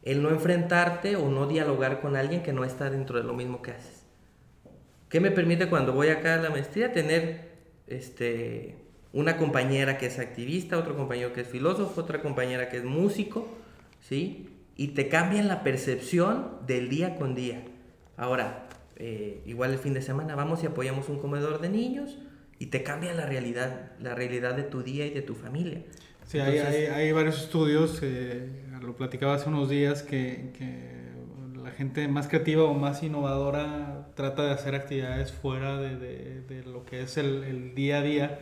El 0.04 0.22
no 0.22 0.30
enfrentarte 0.30 1.16
o 1.16 1.30
no 1.30 1.48
dialogar 1.48 2.02
con 2.02 2.16
alguien 2.16 2.44
que 2.44 2.54
no 2.54 2.66
está 2.66 2.92
dentro 2.92 3.18
de 3.18 3.24
lo 3.24 3.34
mismo 3.34 3.62
que 3.62 3.72
haces. 3.72 4.04
¿Qué 5.10 5.20
me 5.20 5.32
permite 5.32 5.70
cuando 5.70 5.94
voy 5.94 6.10
acá 6.10 6.36
a 6.36 6.38
la 6.38 6.50
maestría 6.50 6.92
tener 6.92 7.54
este, 7.88 8.76
una 9.14 9.38
compañera 9.38 9.98
que 9.98 10.08
es 10.08 10.20
activista, 10.20 10.78
otro 10.78 10.98
compañero 10.98 11.34
que 11.34 11.42
es 11.42 11.48
filósofo, 11.48 12.02
otra 12.02 12.22
compañera 12.22 12.70
que 12.70 12.78
es 12.78 12.84
músico, 12.84 13.48
¿sí? 14.02 14.50
Y 14.76 14.90
te 14.90 15.08
cambian 15.08 15.48
la 15.48 15.64
percepción 15.64 16.58
del 16.66 16.90
día 16.90 17.16
con 17.16 17.36
día. 17.36 17.64
Ahora, 18.18 18.68
eh, 18.98 19.42
igual 19.46 19.72
el 19.72 19.80
fin 19.80 19.94
de 19.94 20.02
semana 20.02 20.36
vamos 20.36 20.64
y 20.64 20.66
apoyamos 20.66 21.10
un 21.10 21.20
comedor 21.20 21.62
de 21.62 21.70
niños 21.70 22.18
y 22.60 22.68
te 22.68 22.84
cambia 22.84 23.14
la 23.14 23.26
realidad, 23.26 23.92
la 24.00 24.16
realidad 24.16 24.56
de 24.56 24.64
tu 24.64 24.82
día 24.82 25.06
y 25.06 25.12
de 25.12 25.22
tu 25.22 25.36
familia. 25.36 25.84
Sí, 26.26 26.40
hay, 26.40 26.58
hay, 26.60 26.86
hay, 26.86 27.12
varios 27.12 27.42
estudios, 27.42 28.00
eh, 28.02 28.50
lo 28.82 28.96
platicaba 28.96 29.36
hace 29.36 29.50
unos 29.50 29.70
días, 29.70 30.04
que, 30.04 30.52
que, 30.58 30.94
la 31.62 31.72
gente 31.72 32.08
más 32.10 32.28
creativa 32.28 32.64
o 32.64 32.74
más 32.74 33.04
innovadora 33.04 34.08
trata 34.16 34.44
de 34.44 34.52
hacer 34.52 34.76
actividades 34.76 35.32
fuera 35.32 35.78
de, 35.78 35.96
de, 35.96 36.42
de 36.42 36.64
lo 36.64 36.86
que 36.86 37.02
es 37.04 37.18
el, 37.18 37.44
el, 37.46 37.74
día 37.74 38.00
a 38.00 38.02
día 38.02 38.40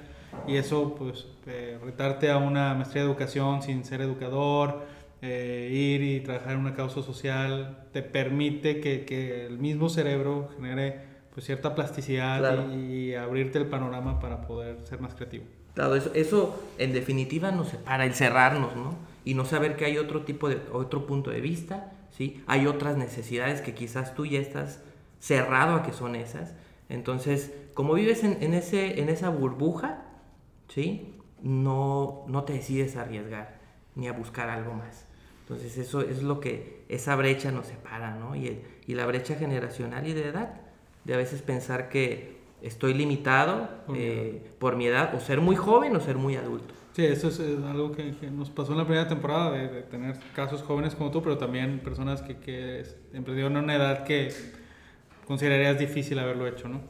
y 0.47 0.55
eso 0.55 0.95
pues 0.95 1.27
eh, 1.45 1.77
retarte 1.83 2.31
a 2.31 2.37
una 2.37 2.73
maestría 2.73 3.03
de 3.03 3.09
educación 3.09 3.61
sin 3.61 3.83
ser 3.85 4.01
educador, 4.01 4.81
eh, 5.21 5.69
ir 5.71 6.01
y 6.01 6.21
trabajar 6.21 6.53
en 6.53 6.59
una 6.59 6.73
causa 6.73 7.03
social, 7.03 7.85
te 7.91 8.01
permite 8.01 8.79
que, 8.81 9.05
que 9.05 9.45
el 9.45 9.59
mismo 9.59 9.87
cerebro 9.89 10.49
genere 10.55 11.11
pues 11.33 11.45
cierta 11.45 11.75
plasticidad 11.75 12.39
claro. 12.39 12.73
y, 12.73 13.11
y, 13.11 13.15
abrirte 13.15 13.59
el 13.59 13.67
panorama 13.67 14.19
para 14.19 14.41
poder 14.41 14.77
ser 14.83 14.99
más 14.99 15.13
creativo. 15.13 15.45
Claro, 15.73 15.95
eso, 15.95 16.11
eso 16.13 16.63
en 16.77 16.93
definitiva 16.93 17.51
nos 17.51 17.69
separa, 17.69 18.05
el 18.05 18.13
cerrarnos, 18.13 18.75
¿no? 18.75 18.95
Y 19.23 19.35
no 19.35 19.45
saber 19.45 19.75
que 19.75 19.85
hay 19.85 19.97
otro 19.97 20.23
tipo 20.23 20.49
de, 20.49 20.61
otro 20.73 21.05
punto 21.05 21.29
de 21.29 21.41
vista, 21.41 21.91
¿sí? 22.11 22.43
Hay 22.47 22.67
otras 22.67 22.97
necesidades 22.97 23.61
que 23.61 23.73
quizás 23.73 24.13
tú 24.15 24.25
ya 24.25 24.39
estás 24.39 24.81
cerrado 25.19 25.75
a 25.75 25.83
que 25.83 25.93
son 25.93 26.15
esas. 26.15 26.53
Entonces, 26.89 27.53
como 27.73 27.93
vives 27.93 28.23
en, 28.23 28.37
en 28.41 28.53
ese, 28.53 28.99
en 28.99 29.09
esa 29.09 29.29
burbuja, 29.29 30.03
¿sí? 30.67 31.15
No, 31.41 32.25
no 32.27 32.43
te 32.43 32.53
decides 32.53 32.97
a 32.97 33.01
arriesgar 33.01 33.59
ni 33.95 34.07
a 34.07 34.13
buscar 34.13 34.49
algo 34.49 34.73
más. 34.73 35.05
Entonces, 35.41 35.77
eso 35.77 36.01
es 36.01 36.21
lo 36.21 36.39
que 36.39 36.83
esa 36.89 37.15
brecha 37.15 37.51
nos 37.51 37.67
separa, 37.67 38.15
¿no? 38.15 38.35
Y, 38.35 38.61
y 38.87 38.95
la 38.95 39.05
brecha 39.05 39.35
generacional 39.35 40.07
y 40.07 40.13
de 40.13 40.27
edad, 40.27 40.61
de 41.03 41.13
a 41.13 41.17
veces 41.17 41.41
pensar 41.41 41.89
que 41.89 42.40
estoy 42.61 42.93
limitado 42.93 43.69
por, 43.85 43.97
eh, 43.97 44.41
mi 44.43 44.49
por 44.59 44.75
mi 44.75 44.87
edad, 44.87 45.15
o 45.15 45.19
ser 45.19 45.41
muy 45.41 45.55
joven 45.55 45.95
o 45.95 45.99
ser 45.99 46.17
muy 46.17 46.35
adulto. 46.35 46.73
Sí, 46.93 47.05
eso 47.05 47.29
es, 47.29 47.39
es 47.39 47.63
algo 47.63 47.91
que, 47.93 48.11
que, 48.17 48.29
nos 48.29 48.49
pasó 48.49 48.73
en 48.73 48.79
la 48.79 48.85
primera 48.85 49.07
temporada, 49.07 49.51
de, 49.51 49.67
de, 49.69 49.81
tener 49.83 50.17
casos 50.35 50.61
jóvenes 50.61 50.93
como 50.93 51.09
tú, 51.09 51.21
pero 51.21 51.37
también 51.37 51.79
personas 51.79 52.21
que, 52.21 52.37
que 52.37 52.83
emprendieron 53.13 53.55
en 53.55 53.63
una 53.63 53.75
edad 53.75 54.03
que 54.03 54.33
considerarías 55.25 55.79
difícil 55.79 56.19
haberlo 56.19 56.47
hecho, 56.47 56.67
¿no? 56.67 56.81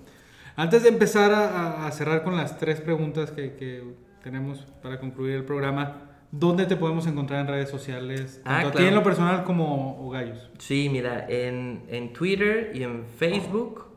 Antes 0.55 0.83
de 0.83 0.89
empezar 0.89 1.31
a, 1.31 1.85
a 1.85 1.91
cerrar 1.91 2.23
con 2.23 2.35
las 2.35 2.57
tres 2.57 2.81
preguntas 2.81 3.31
que, 3.31 3.53
que, 3.53 3.83
tenemos 4.23 4.67
para 4.83 4.99
concluir 4.99 5.35
el 5.35 5.45
programa, 5.45 6.09
¿dónde 6.31 6.67
te 6.67 6.75
podemos 6.75 7.07
encontrar 7.07 7.41
en 7.41 7.47
redes 7.47 7.69
sociales? 7.69 8.39
Ah, 8.45 8.61
tanto 8.61 8.77
claro. 8.77 8.87
en 8.87 8.95
lo 8.95 9.03
personal 9.03 9.43
como 9.43 10.09
Gallos. 10.11 10.51
Sí, 10.59 10.89
mira, 10.91 11.25
en, 11.27 11.83
en 11.89 12.13
Twitter 12.13 12.71
y 12.75 12.83
en 12.83 13.05
Facebook 13.05 13.90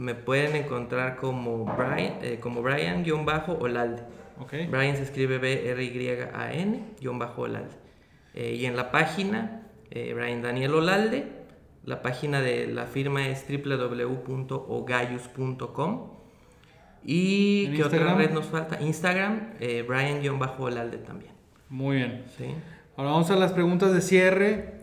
me 0.00 0.14
pueden 0.14 0.56
encontrar 0.56 1.16
como 1.16 1.64
Brian, 1.64 2.14
eh, 2.22 2.38
como 2.40 2.62
Brian-Olalde. 2.62 4.02
Okay. 4.40 4.66
Brian 4.66 4.96
se 4.96 5.02
escribe 5.02 5.36
B-R-Y-A-N-Olalde. 5.38 5.90
Eh, 8.32 8.54
y 8.58 8.64
en 8.64 8.76
la 8.76 8.90
página, 8.90 9.66
eh, 9.90 10.14
Brian 10.14 10.40
Daniel 10.40 10.74
Olalde, 10.74 11.26
la 11.84 12.00
página 12.00 12.40
de 12.40 12.66
la 12.66 12.86
firma 12.86 13.28
es 13.28 13.44
www.ogayus.com. 13.46 14.60
¿Y 17.04 17.66
qué 17.66 17.76
Instagram? 17.76 18.12
otra 18.12 18.14
red 18.14 18.30
nos 18.32 18.46
falta? 18.46 18.80
Instagram, 18.80 19.54
eh, 19.60 19.84
Brian-Olalde 19.86 20.96
también. 20.98 21.32
Muy 21.68 21.96
bien. 21.96 22.24
Sí. 22.38 22.54
Ahora 22.96 23.10
vamos 23.10 23.30
a 23.30 23.36
las 23.36 23.52
preguntas 23.52 23.92
de 23.92 24.00
cierre. 24.00 24.79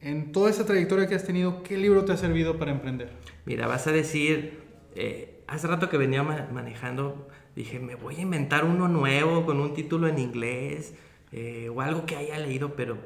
En 0.00 0.30
toda 0.32 0.50
esa 0.50 0.64
trayectoria 0.64 1.08
que 1.08 1.14
has 1.14 1.24
tenido, 1.24 1.62
¿qué 1.62 1.76
libro 1.76 2.04
te 2.04 2.12
ha 2.12 2.16
servido 2.16 2.56
para 2.58 2.70
emprender? 2.70 3.10
Mira, 3.44 3.66
vas 3.66 3.86
a 3.88 3.92
decir, 3.92 4.60
eh, 4.94 5.42
hace 5.48 5.66
rato 5.66 5.88
que 5.88 5.96
venía 5.98 6.22
manejando, 6.22 7.28
dije, 7.56 7.80
me 7.80 7.96
voy 7.96 8.16
a 8.16 8.20
inventar 8.20 8.64
uno 8.64 8.86
nuevo 8.86 9.44
con 9.44 9.58
un 9.58 9.74
título 9.74 10.06
en 10.06 10.18
inglés 10.18 10.94
eh, 11.32 11.68
o 11.68 11.80
algo 11.80 12.06
que 12.06 12.16
haya 12.16 12.38
leído, 12.38 12.76
pero 12.76 12.96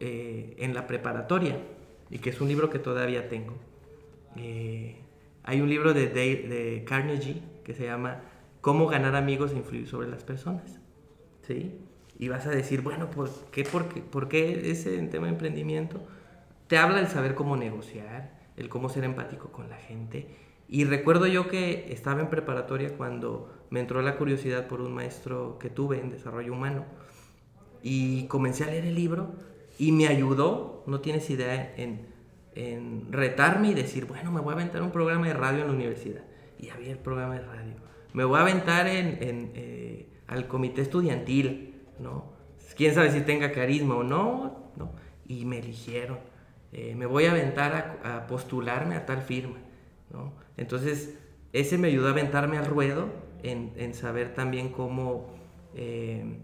eh, 0.00 0.56
en 0.58 0.72
la 0.72 0.86
preparatoria, 0.86 1.58
y 2.08 2.18
que 2.18 2.30
es 2.30 2.40
un 2.40 2.48
libro 2.48 2.70
que 2.70 2.78
todavía 2.78 3.28
tengo. 3.28 3.54
Eh, 4.36 4.96
hay 5.42 5.60
un 5.60 5.68
libro 5.68 5.92
de, 5.92 6.08
de 6.08 6.84
Carnegie 6.86 7.42
que 7.62 7.74
se 7.74 7.84
llama 7.84 8.22
Cómo 8.62 8.86
ganar 8.86 9.16
amigos 9.16 9.52
e 9.52 9.56
influir 9.56 9.86
sobre 9.86 10.08
las 10.08 10.24
personas. 10.24 10.80
¿Sí? 11.42 11.78
Y 12.20 12.28
vas 12.28 12.46
a 12.46 12.50
decir, 12.50 12.82
bueno, 12.82 13.10
¿por 13.10 13.30
qué, 13.50 13.64
por 13.64 13.88
qué, 13.88 14.02
por 14.02 14.28
qué 14.28 14.70
ese 14.70 14.98
tema 15.04 15.26
de 15.26 15.32
emprendimiento? 15.32 16.02
Te 16.66 16.76
habla 16.76 16.98
del 16.98 17.08
saber 17.08 17.34
cómo 17.34 17.56
negociar, 17.56 18.38
el 18.58 18.68
cómo 18.68 18.90
ser 18.90 19.04
empático 19.04 19.50
con 19.50 19.70
la 19.70 19.76
gente. 19.76 20.26
Y 20.68 20.84
recuerdo 20.84 21.26
yo 21.26 21.48
que 21.48 21.90
estaba 21.90 22.20
en 22.20 22.28
preparatoria 22.28 22.94
cuando 22.94 23.50
me 23.70 23.80
entró 23.80 24.02
la 24.02 24.18
curiosidad 24.18 24.66
por 24.66 24.82
un 24.82 24.92
maestro 24.92 25.58
que 25.58 25.70
tuve 25.70 25.98
en 25.98 26.10
desarrollo 26.10 26.52
humano. 26.52 26.84
Y 27.82 28.26
comencé 28.26 28.64
a 28.64 28.66
leer 28.66 28.84
el 28.84 28.96
libro 28.96 29.32
y 29.78 29.90
me 29.92 30.06
ayudó, 30.06 30.84
no 30.86 31.00
tienes 31.00 31.30
idea, 31.30 31.72
en, 31.78 32.06
en 32.54 33.10
retarme 33.10 33.70
y 33.70 33.74
decir, 33.74 34.04
bueno, 34.04 34.30
me 34.30 34.42
voy 34.42 34.50
a 34.50 34.56
aventar 34.56 34.82
un 34.82 34.90
programa 34.90 35.26
de 35.26 35.32
radio 35.32 35.62
en 35.62 35.68
la 35.68 35.72
universidad. 35.72 36.24
Y 36.58 36.68
había 36.68 36.92
el 36.92 36.98
programa 36.98 37.36
de 37.36 37.46
radio. 37.46 37.76
Me 38.12 38.24
voy 38.24 38.36
a 38.36 38.42
aventar 38.42 38.88
en, 38.88 39.22
en 39.22 39.52
eh, 39.54 40.06
al 40.26 40.48
comité 40.48 40.82
estudiantil 40.82 41.69
¿no? 42.00 42.32
Quién 42.76 42.94
sabe 42.94 43.10
si 43.10 43.20
tenga 43.20 43.52
carisma 43.52 43.96
o 43.96 44.02
no, 44.02 44.72
¿no? 44.76 44.92
Y 45.26 45.44
me 45.44 45.58
eligieron. 45.58 46.18
Eh, 46.72 46.94
me 46.94 47.06
voy 47.06 47.26
a 47.26 47.32
aventar 47.32 48.00
a, 48.04 48.26
postularme 48.26 48.96
a 48.96 49.06
tal 49.06 49.22
firma, 49.22 49.58
¿no? 50.10 50.32
Entonces, 50.56 51.18
ese 51.52 51.78
me 51.78 51.88
ayudó 51.88 52.08
a 52.08 52.10
aventarme 52.10 52.58
al 52.58 52.66
ruedo 52.66 53.08
en, 53.42 53.72
en 53.76 53.94
saber 53.94 54.34
también 54.34 54.70
cómo 54.70 55.34
eh, 55.74 56.38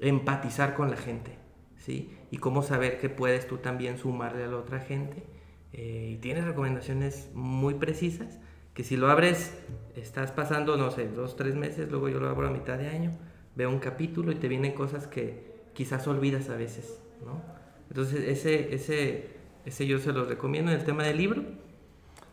empatizar 0.00 0.74
con 0.74 0.90
la 0.90 0.96
gente, 0.96 1.38
¿sí? 1.76 2.16
Y 2.30 2.36
cómo 2.36 2.62
saber 2.62 2.98
que 2.98 3.08
puedes 3.08 3.46
tú 3.46 3.58
también 3.58 3.98
sumarle 3.98 4.44
a 4.44 4.48
la 4.48 4.58
otra 4.58 4.80
gente. 4.80 5.24
Eh, 5.72 6.10
y 6.14 6.16
tienes 6.18 6.44
recomendaciones 6.44 7.30
muy 7.34 7.74
precisas 7.74 8.38
que 8.74 8.84
si 8.84 8.96
lo 8.96 9.10
abres, 9.10 9.56
estás 9.96 10.30
pasando, 10.30 10.76
no 10.76 10.90
sé, 10.90 11.08
dos, 11.08 11.36
tres 11.36 11.54
meses, 11.54 11.90
luego 11.90 12.08
yo 12.08 12.20
lo 12.20 12.28
abro 12.28 12.48
a 12.48 12.50
mitad 12.50 12.78
de 12.78 12.88
año 12.88 13.12
veo 13.60 13.70
un 13.70 13.78
capítulo 13.78 14.32
y 14.32 14.36
te 14.36 14.48
vienen 14.48 14.72
cosas 14.72 15.06
que 15.06 15.50
quizás 15.74 16.06
olvidas 16.06 16.48
a 16.48 16.56
veces, 16.56 17.00
¿no? 17.24 17.42
Entonces, 17.88 18.26
ese, 18.26 18.74
ese, 18.74 19.28
ese 19.66 19.86
yo 19.86 19.98
se 19.98 20.12
los 20.12 20.28
recomiendo 20.28 20.70
en 20.70 20.78
el 20.78 20.84
tema 20.84 21.04
del 21.04 21.18
libro. 21.18 21.42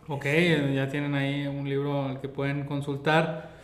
Ok, 0.07 0.25
ya 0.73 0.87
tienen 0.87 1.15
ahí 1.15 1.47
un 1.47 1.67
libro 1.67 2.05
al 2.05 2.21
que 2.21 2.29
pueden 2.29 2.65
consultar. 2.65 3.57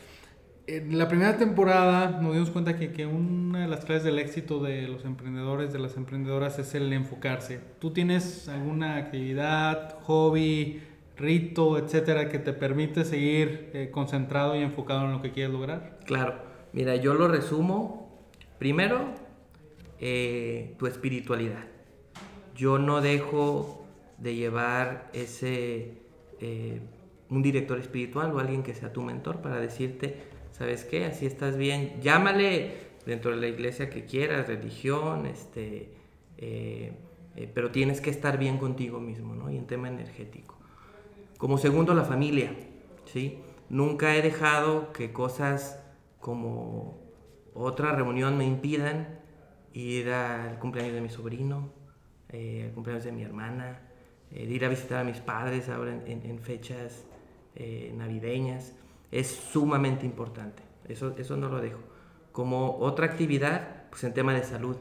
En 0.68 0.98
la 0.98 1.08
primera 1.08 1.38
temporada 1.38 2.20
nos 2.22 2.34
dimos 2.34 2.50
cuenta 2.50 2.78
que, 2.78 2.92
que 2.92 3.06
una 3.06 3.62
de 3.62 3.68
las 3.68 3.86
claves 3.86 4.04
del 4.04 4.20
éxito 4.20 4.62
de 4.62 4.88
los 4.88 5.06
emprendedores, 5.06 5.72
de 5.72 5.80
las 5.80 5.96
emprendedoras, 5.96 6.60
es 6.60 6.76
el 6.76 6.92
enfocarse. 6.92 7.62
¿Tú 7.80 7.92
tienes 7.92 8.50
alguna 8.50 8.98
actividad, 8.98 10.00
hobby, 10.02 10.82
rito, 11.16 11.78
etcétera, 11.78 12.28
que 12.28 12.40
te 12.40 12.52
permite 12.52 13.06
seguir 13.06 13.70
eh, 13.74 13.90
concentrado 13.92 14.56
y 14.56 14.64
enfocado 14.64 15.06
en 15.06 15.14
lo 15.14 15.22
que 15.22 15.32
quieres 15.32 15.54
lograr? 15.54 16.00
Claro. 16.06 16.53
Mira, 16.74 16.96
yo 16.96 17.14
lo 17.14 17.28
resumo. 17.28 18.10
Primero, 18.58 19.14
eh, 20.00 20.76
tu 20.78 20.88
espiritualidad. 20.88 21.66
Yo 22.56 22.80
no 22.80 23.02
dejo 23.02 23.86
de 24.18 24.36
llevar 24.36 25.10
ese, 25.14 26.00
eh, 26.40 26.82
un 27.30 27.44
director 27.44 27.80
espiritual 27.80 28.34
o 28.34 28.40
alguien 28.40 28.64
que 28.64 28.74
sea 28.74 28.92
tu 28.92 29.02
mentor 29.02 29.42
para 29.42 29.60
decirte, 29.60 30.18
¿sabes 30.52 30.84
qué? 30.84 31.06
Así 31.06 31.26
estás 31.26 31.58
bien. 31.58 32.02
Llámale 32.02 32.72
dentro 33.06 33.32
de 33.32 33.38
la 33.38 33.48
iglesia 33.48 33.90
que 33.90 34.06
quieras, 34.06 34.48
religión, 34.48 35.26
este, 35.26 35.90
eh, 36.38 36.94
pero 37.54 37.72
tienes 37.72 38.02
que 38.02 38.10
estar 38.10 38.38
bien 38.38 38.58
contigo 38.58 39.00
mismo, 39.00 39.36
¿no? 39.36 39.52
Y 39.52 39.58
en 39.58 39.68
tema 39.68 39.90
energético. 39.90 40.58
Como 41.38 41.58
segundo, 41.58 41.94
la 41.94 42.04
familia, 42.04 42.56
¿sí? 43.06 43.40
Nunca 43.70 44.16
he 44.16 44.22
dejado 44.22 44.94
que 44.94 45.12
cosas 45.12 45.83
como 46.24 47.02
otra 47.54 47.92
reunión 47.92 48.38
me 48.38 48.46
impidan 48.46 49.20
ir 49.74 50.10
al 50.10 50.58
cumpleaños 50.58 50.94
de 50.94 51.02
mi 51.02 51.10
sobrino, 51.10 51.70
eh, 52.30 52.68
al 52.68 52.72
cumpleaños 52.74 53.04
de 53.04 53.12
mi 53.12 53.24
hermana, 53.24 53.82
eh, 54.32 54.46
ir 54.46 54.64
a 54.64 54.70
visitar 54.70 55.00
a 55.00 55.04
mis 55.04 55.20
padres 55.20 55.68
ahora 55.68 55.92
en, 55.92 56.08
en, 56.08 56.26
en 56.26 56.40
fechas 56.40 57.04
eh, 57.56 57.92
navideñas. 57.94 58.74
Es 59.12 59.28
sumamente 59.28 60.06
importante, 60.06 60.64
eso, 60.88 61.14
eso 61.18 61.36
no 61.36 61.50
lo 61.50 61.60
dejo. 61.60 61.80
Como 62.32 62.78
otra 62.78 63.06
actividad, 63.06 63.90
pues 63.90 64.06
en 64.06 64.14
tema 64.14 64.34
de 64.34 64.44
salud, 64.44 64.78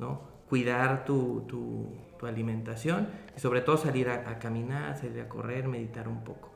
¿no? 0.00 0.22
Cuidar 0.48 1.04
tu, 1.04 1.44
tu, 1.46 2.26
alimentación 2.26 3.06
y 3.36 3.38
sobre 3.38 3.60
todo 3.60 3.76
salir 3.76 4.08
a, 4.08 4.30
a, 4.30 4.38
caminar, 4.38 4.96
salir 4.96 5.20
a 5.20 5.28
correr, 5.28 5.68
meditar 5.68 6.08
un 6.08 6.24
poco. 6.24 6.50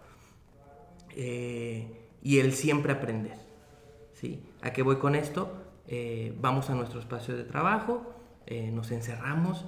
Eh, 1.14 2.08
y 2.22 2.38
el 2.38 2.54
siempre 2.54 2.90
aprender. 2.90 3.47
¿Sí? 4.18 4.42
¿A 4.62 4.72
qué 4.72 4.82
voy 4.82 4.96
con 4.96 5.14
esto? 5.14 5.52
Eh, 5.86 6.36
vamos 6.40 6.70
a 6.70 6.74
nuestro 6.74 7.00
espacio 7.00 7.36
de 7.36 7.44
trabajo, 7.44 8.14
eh, 8.46 8.70
nos 8.72 8.90
encerramos 8.90 9.64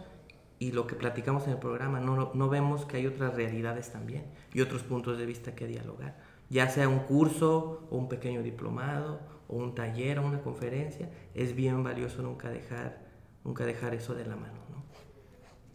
y 0.59 0.73
lo 0.73 0.87
que 0.87 0.97
platicamos 0.97 1.47
en 1.47 1.53
el 1.53 1.59
programa, 1.59 2.01
no, 2.01 2.33
no, 2.35 2.49
vemos 2.49 2.85
que 2.85 2.99
hay 2.99 3.07
otras 3.07 3.35
realidades 3.35 3.91
también 3.93 4.25
y 4.53 4.61
otros 4.61 4.83
puntos 4.83 5.19
de 5.19 5.27
vista 5.27 5.55
que 5.55 5.67
dialogar. 5.67 6.19
ya 6.51 6.69
sea 6.69 6.89
un 6.89 6.99
curso 7.01 7.87
o 7.91 7.97
un 7.97 8.09
pequeño 8.09 8.43
diplomado 8.43 9.21
o 9.47 9.57
un 9.57 9.75
taller 9.75 10.19
o 10.19 10.27
una 10.27 10.41
conferencia, 10.43 11.09
es 11.35 11.55
bien 11.55 11.85
valioso 11.85 12.23
nunca 12.23 12.51
dejar, 12.51 13.07
nunca 13.45 13.65
dejar 13.65 13.95
eso 13.95 14.15
de 14.15 14.27
la 14.27 14.35
mano. 14.35 14.59
¿no? 14.69 14.83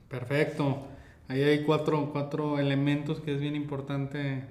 Perfecto. 0.09 0.88
Ahí 1.30 1.41
hay 1.41 1.63
cuatro, 1.63 2.09
cuatro 2.11 2.59
elementos 2.59 3.21
que 3.21 3.34
es 3.34 3.39
bien 3.39 3.55
importante 3.55 4.43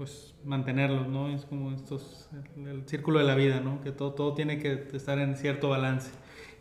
pues 0.00 0.34
mantenerlos, 0.46 1.08
¿no? 1.08 1.28
Es 1.28 1.44
como 1.44 1.72
estos, 1.72 2.30
el, 2.56 2.68
el, 2.68 2.88
círculo 2.88 3.18
de 3.18 3.26
la 3.26 3.34
vida, 3.34 3.60
¿no? 3.60 3.82
Que 3.82 3.92
todo, 3.92 4.14
todo 4.14 4.32
tiene 4.32 4.58
que 4.58 4.86
estar 4.94 5.18
en 5.18 5.36
cierto 5.36 5.68
balance. 5.68 6.10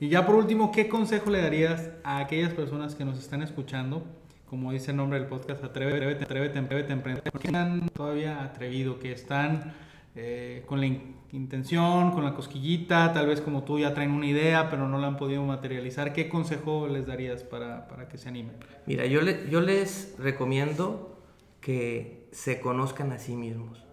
Y 0.01 0.09
ya 0.09 0.25
por 0.25 0.35
último, 0.35 0.73
¿qué 0.73 0.89
consejo 0.89 1.29
le 1.29 1.41
darías 1.41 1.89
a 2.03 2.17
aquellas 2.17 2.53
personas 2.53 2.95
que 2.95 3.05
nos 3.05 3.17
están 3.17 3.41
escuchando? 3.41 4.03
Como 4.45 4.73
dice 4.73 4.91
el 4.91 4.97
nombre 4.97 5.19
del 5.19 5.29
podcast, 5.29 5.63
atrévete, 5.63 6.21
atrévete, 6.21 6.59
atrévete, 6.59 6.91
emprender. 6.91 7.23
Que 7.23 7.47
están 7.47 7.87
todavía 7.93 8.43
atrevido, 8.43 8.99
que 8.99 9.13
están 9.13 9.73
eh, 10.17 10.63
con 10.65 10.81
la 10.81 10.87
in 10.87 11.15
intención, 11.31 12.11
con 12.11 12.25
la 12.25 12.33
cosquillita, 12.33 13.13
tal 13.13 13.27
vez 13.27 13.39
como 13.39 13.63
tú 13.63 13.79
ya 13.79 13.93
traen 13.93 14.11
una 14.11 14.25
idea, 14.25 14.69
pero 14.69 14.85
no 14.89 14.97
la 14.97 15.07
han 15.07 15.15
podido 15.15 15.45
materializar. 15.45 16.11
¿Qué 16.11 16.27
consejo 16.27 16.89
les 16.89 17.07
darías 17.07 17.43
para, 17.43 17.87
para 17.87 18.09
que 18.09 18.17
se 18.17 18.27
animen? 18.27 18.57
Mira, 18.85 19.05
yo, 19.05 19.21
le, 19.21 19.49
yo 19.49 19.61
les 19.61 20.17
recomiendo 20.19 21.15
que 21.61 22.18
se 22.31 22.59
conozcan 22.59 23.11
a 23.11 23.19
sí 23.19 23.35
mismos. 23.35 23.85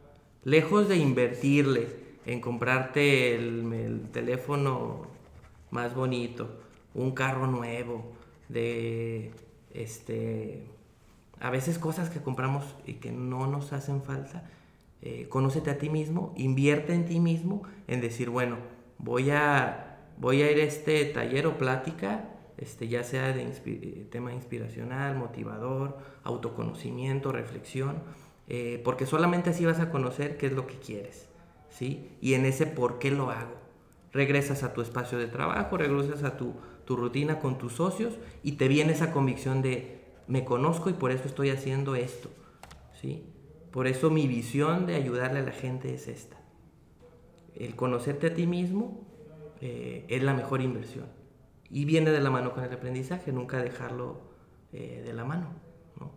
Lejos 0.45 0.89
de 0.89 0.97
invertirle 0.97 1.89
en 2.25 2.41
comprarte 2.41 3.35
el, 3.35 3.73
el 3.73 4.09
teléfono 4.11 5.07
más 5.71 5.95
bonito, 5.95 6.61
un 6.95 7.13
carro 7.13 7.47
nuevo, 7.47 8.17
de 8.49 9.33
este 9.75 10.63
a 11.41 11.51
veces 11.51 11.79
cosas 11.79 12.09
que 12.09 12.21
compramos 12.21 12.65
y 12.87 12.95
que 12.95 13.13
no 13.13 13.47
nos 13.47 13.73
hacen 13.75 14.03
falta, 14.03 14.49
eh, 15.03 15.27
conócete 15.29 15.71
a 15.71 15.79
ti 15.79 15.91
mismo, 15.91 16.33
invierte 16.37 16.95
en 16.95 17.05
ti 17.05 17.21
mismo, 17.21 17.63
en 17.89 18.01
decir, 18.01 18.31
bueno, 18.31 18.57
voy 18.97 19.31
a, 19.31 19.99
voy 20.17 20.41
a 20.41 20.51
ir 20.51 20.59
a 20.59 20.65
este 20.65 21.05
taller 21.05 21.47
o 21.47 21.59
plática, 21.59 22.31
este, 22.57 22.89
ya 22.89 23.05
sea 23.05 23.35
de 23.35 23.45
tema 24.11 24.33
inspiracional, 24.33 25.15
motivador, 25.15 25.99
autoconocimiento, 26.25 27.33
reflexión, 27.33 27.97
eh, 28.49 28.81
porque 28.85 29.07
solamente 29.07 29.51
así 29.51 29.65
vas 29.65 29.81
a 29.81 29.91
conocer 29.91 30.37
qué 30.37 30.47
es 30.47 30.53
lo 30.53 30.67
que 30.67 30.79
quieres, 30.79 31.29
¿sí? 31.71 32.11
Y 32.21 32.35
en 32.35 32.47
ese 32.47 32.67
por 32.67 32.99
qué 32.99 33.11
lo 33.11 33.31
hago. 33.31 33.57
Regresas 34.13 34.63
a 34.63 34.73
tu 34.73 34.81
espacio 34.81 35.19
de 35.19 35.27
trabajo, 35.27 35.77
regresas 35.77 36.23
a 36.23 36.37
tu, 36.37 36.55
tu 36.85 36.97
rutina 36.97 37.39
con 37.39 37.59
tus 37.59 37.75
socios 37.75 38.15
y 38.43 38.53
te 38.53 38.69
viene 38.69 38.93
esa 38.93 39.13
convicción 39.13 39.63
de 39.63 40.01
me 40.29 40.45
conozco 40.45 40.91
y 40.91 40.95
por 40.95 41.11
eso 41.11 41.27
estoy 41.27 41.51
haciendo 41.51 41.95
esto, 41.95 42.31
¿sí? 43.01 43.25
Por 43.71 43.87
eso 43.87 44.11
mi 44.11 44.27
visión 44.27 44.87
de 44.87 44.95
ayudarle 44.95 45.41
a 45.41 45.43
la 45.43 45.53
gente 45.53 45.95
es 45.95 46.09
esta. 46.09 46.37
El 47.55 47.77
conocerte 47.77 48.29
a 48.29 48.35
ti 48.35 48.47
mismo 48.47 49.07
eh, 49.61 50.05
es 50.09 50.23
la 50.23 50.35
mejor 50.35 50.63
inversión. 50.63 51.07
Y 51.69 51.85
viene 51.85 52.11
de 52.11 52.21
la 52.21 52.31
mano 52.31 52.53
con 52.53 52.65
el 52.65 52.73
aprendizaje, 52.73 53.33
nunca 53.33 53.63
dejarlo 53.63 54.21
eh, 54.73 55.03
de 55.05 55.13
la 55.13 55.25
mano. 55.25 55.51
¿no? 55.99 56.11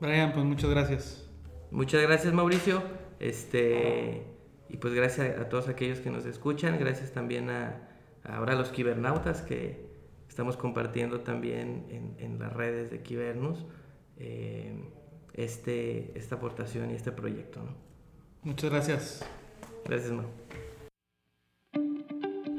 Brian, 0.00 0.32
pues 0.32 0.44
muchas 0.44 0.70
gracias. 0.70 1.23
Muchas 1.70 2.02
gracias 2.02 2.32
Mauricio. 2.32 2.82
Este, 3.20 4.22
y 4.68 4.76
pues 4.76 4.94
gracias 4.94 5.38
a 5.38 5.48
todos 5.48 5.68
aquellos 5.68 6.00
que 6.00 6.10
nos 6.10 6.26
escuchan. 6.26 6.78
Gracias 6.78 7.12
también 7.12 7.50
a, 7.50 7.88
a 8.24 8.36
ahora 8.36 8.54
a 8.54 8.56
los 8.56 8.70
kibernautas 8.70 9.42
que 9.42 9.86
estamos 10.28 10.56
compartiendo 10.56 11.20
también 11.20 11.86
en, 11.90 12.16
en 12.18 12.38
las 12.38 12.52
redes 12.52 12.90
de 12.90 13.02
Kibernus. 13.02 13.64
Eh, 14.16 14.72
este, 15.34 16.16
esta 16.16 16.36
aportación 16.36 16.90
y 16.90 16.94
este 16.94 17.12
proyecto. 17.12 17.60
¿no? 17.60 17.74
Muchas 18.42 18.70
gracias. 18.70 19.24
Gracias, 19.84 20.12
Mau. 20.12 20.26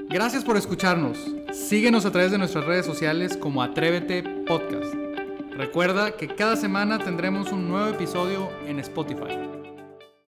Gracias 0.09 0.43
por 0.43 0.55
escucharnos. 0.57 1.17
Síguenos 1.53 2.05
a 2.05 2.11
través 2.11 2.31
de 2.31 2.37
nuestras 2.37 2.65
redes 2.65 2.85
sociales 2.85 3.37
como 3.37 3.63
Atrévete 3.63 4.23
Podcast. 4.45 5.04
Recuerda 5.57 6.11
que 6.11 6.27
cada 6.27 6.57
semana 6.57 6.99
tendremos 6.99 7.53
un 7.53 7.69
nuevo 7.69 7.87
episodio 7.87 8.49
en 8.67 8.79
Spotify. 8.79 9.54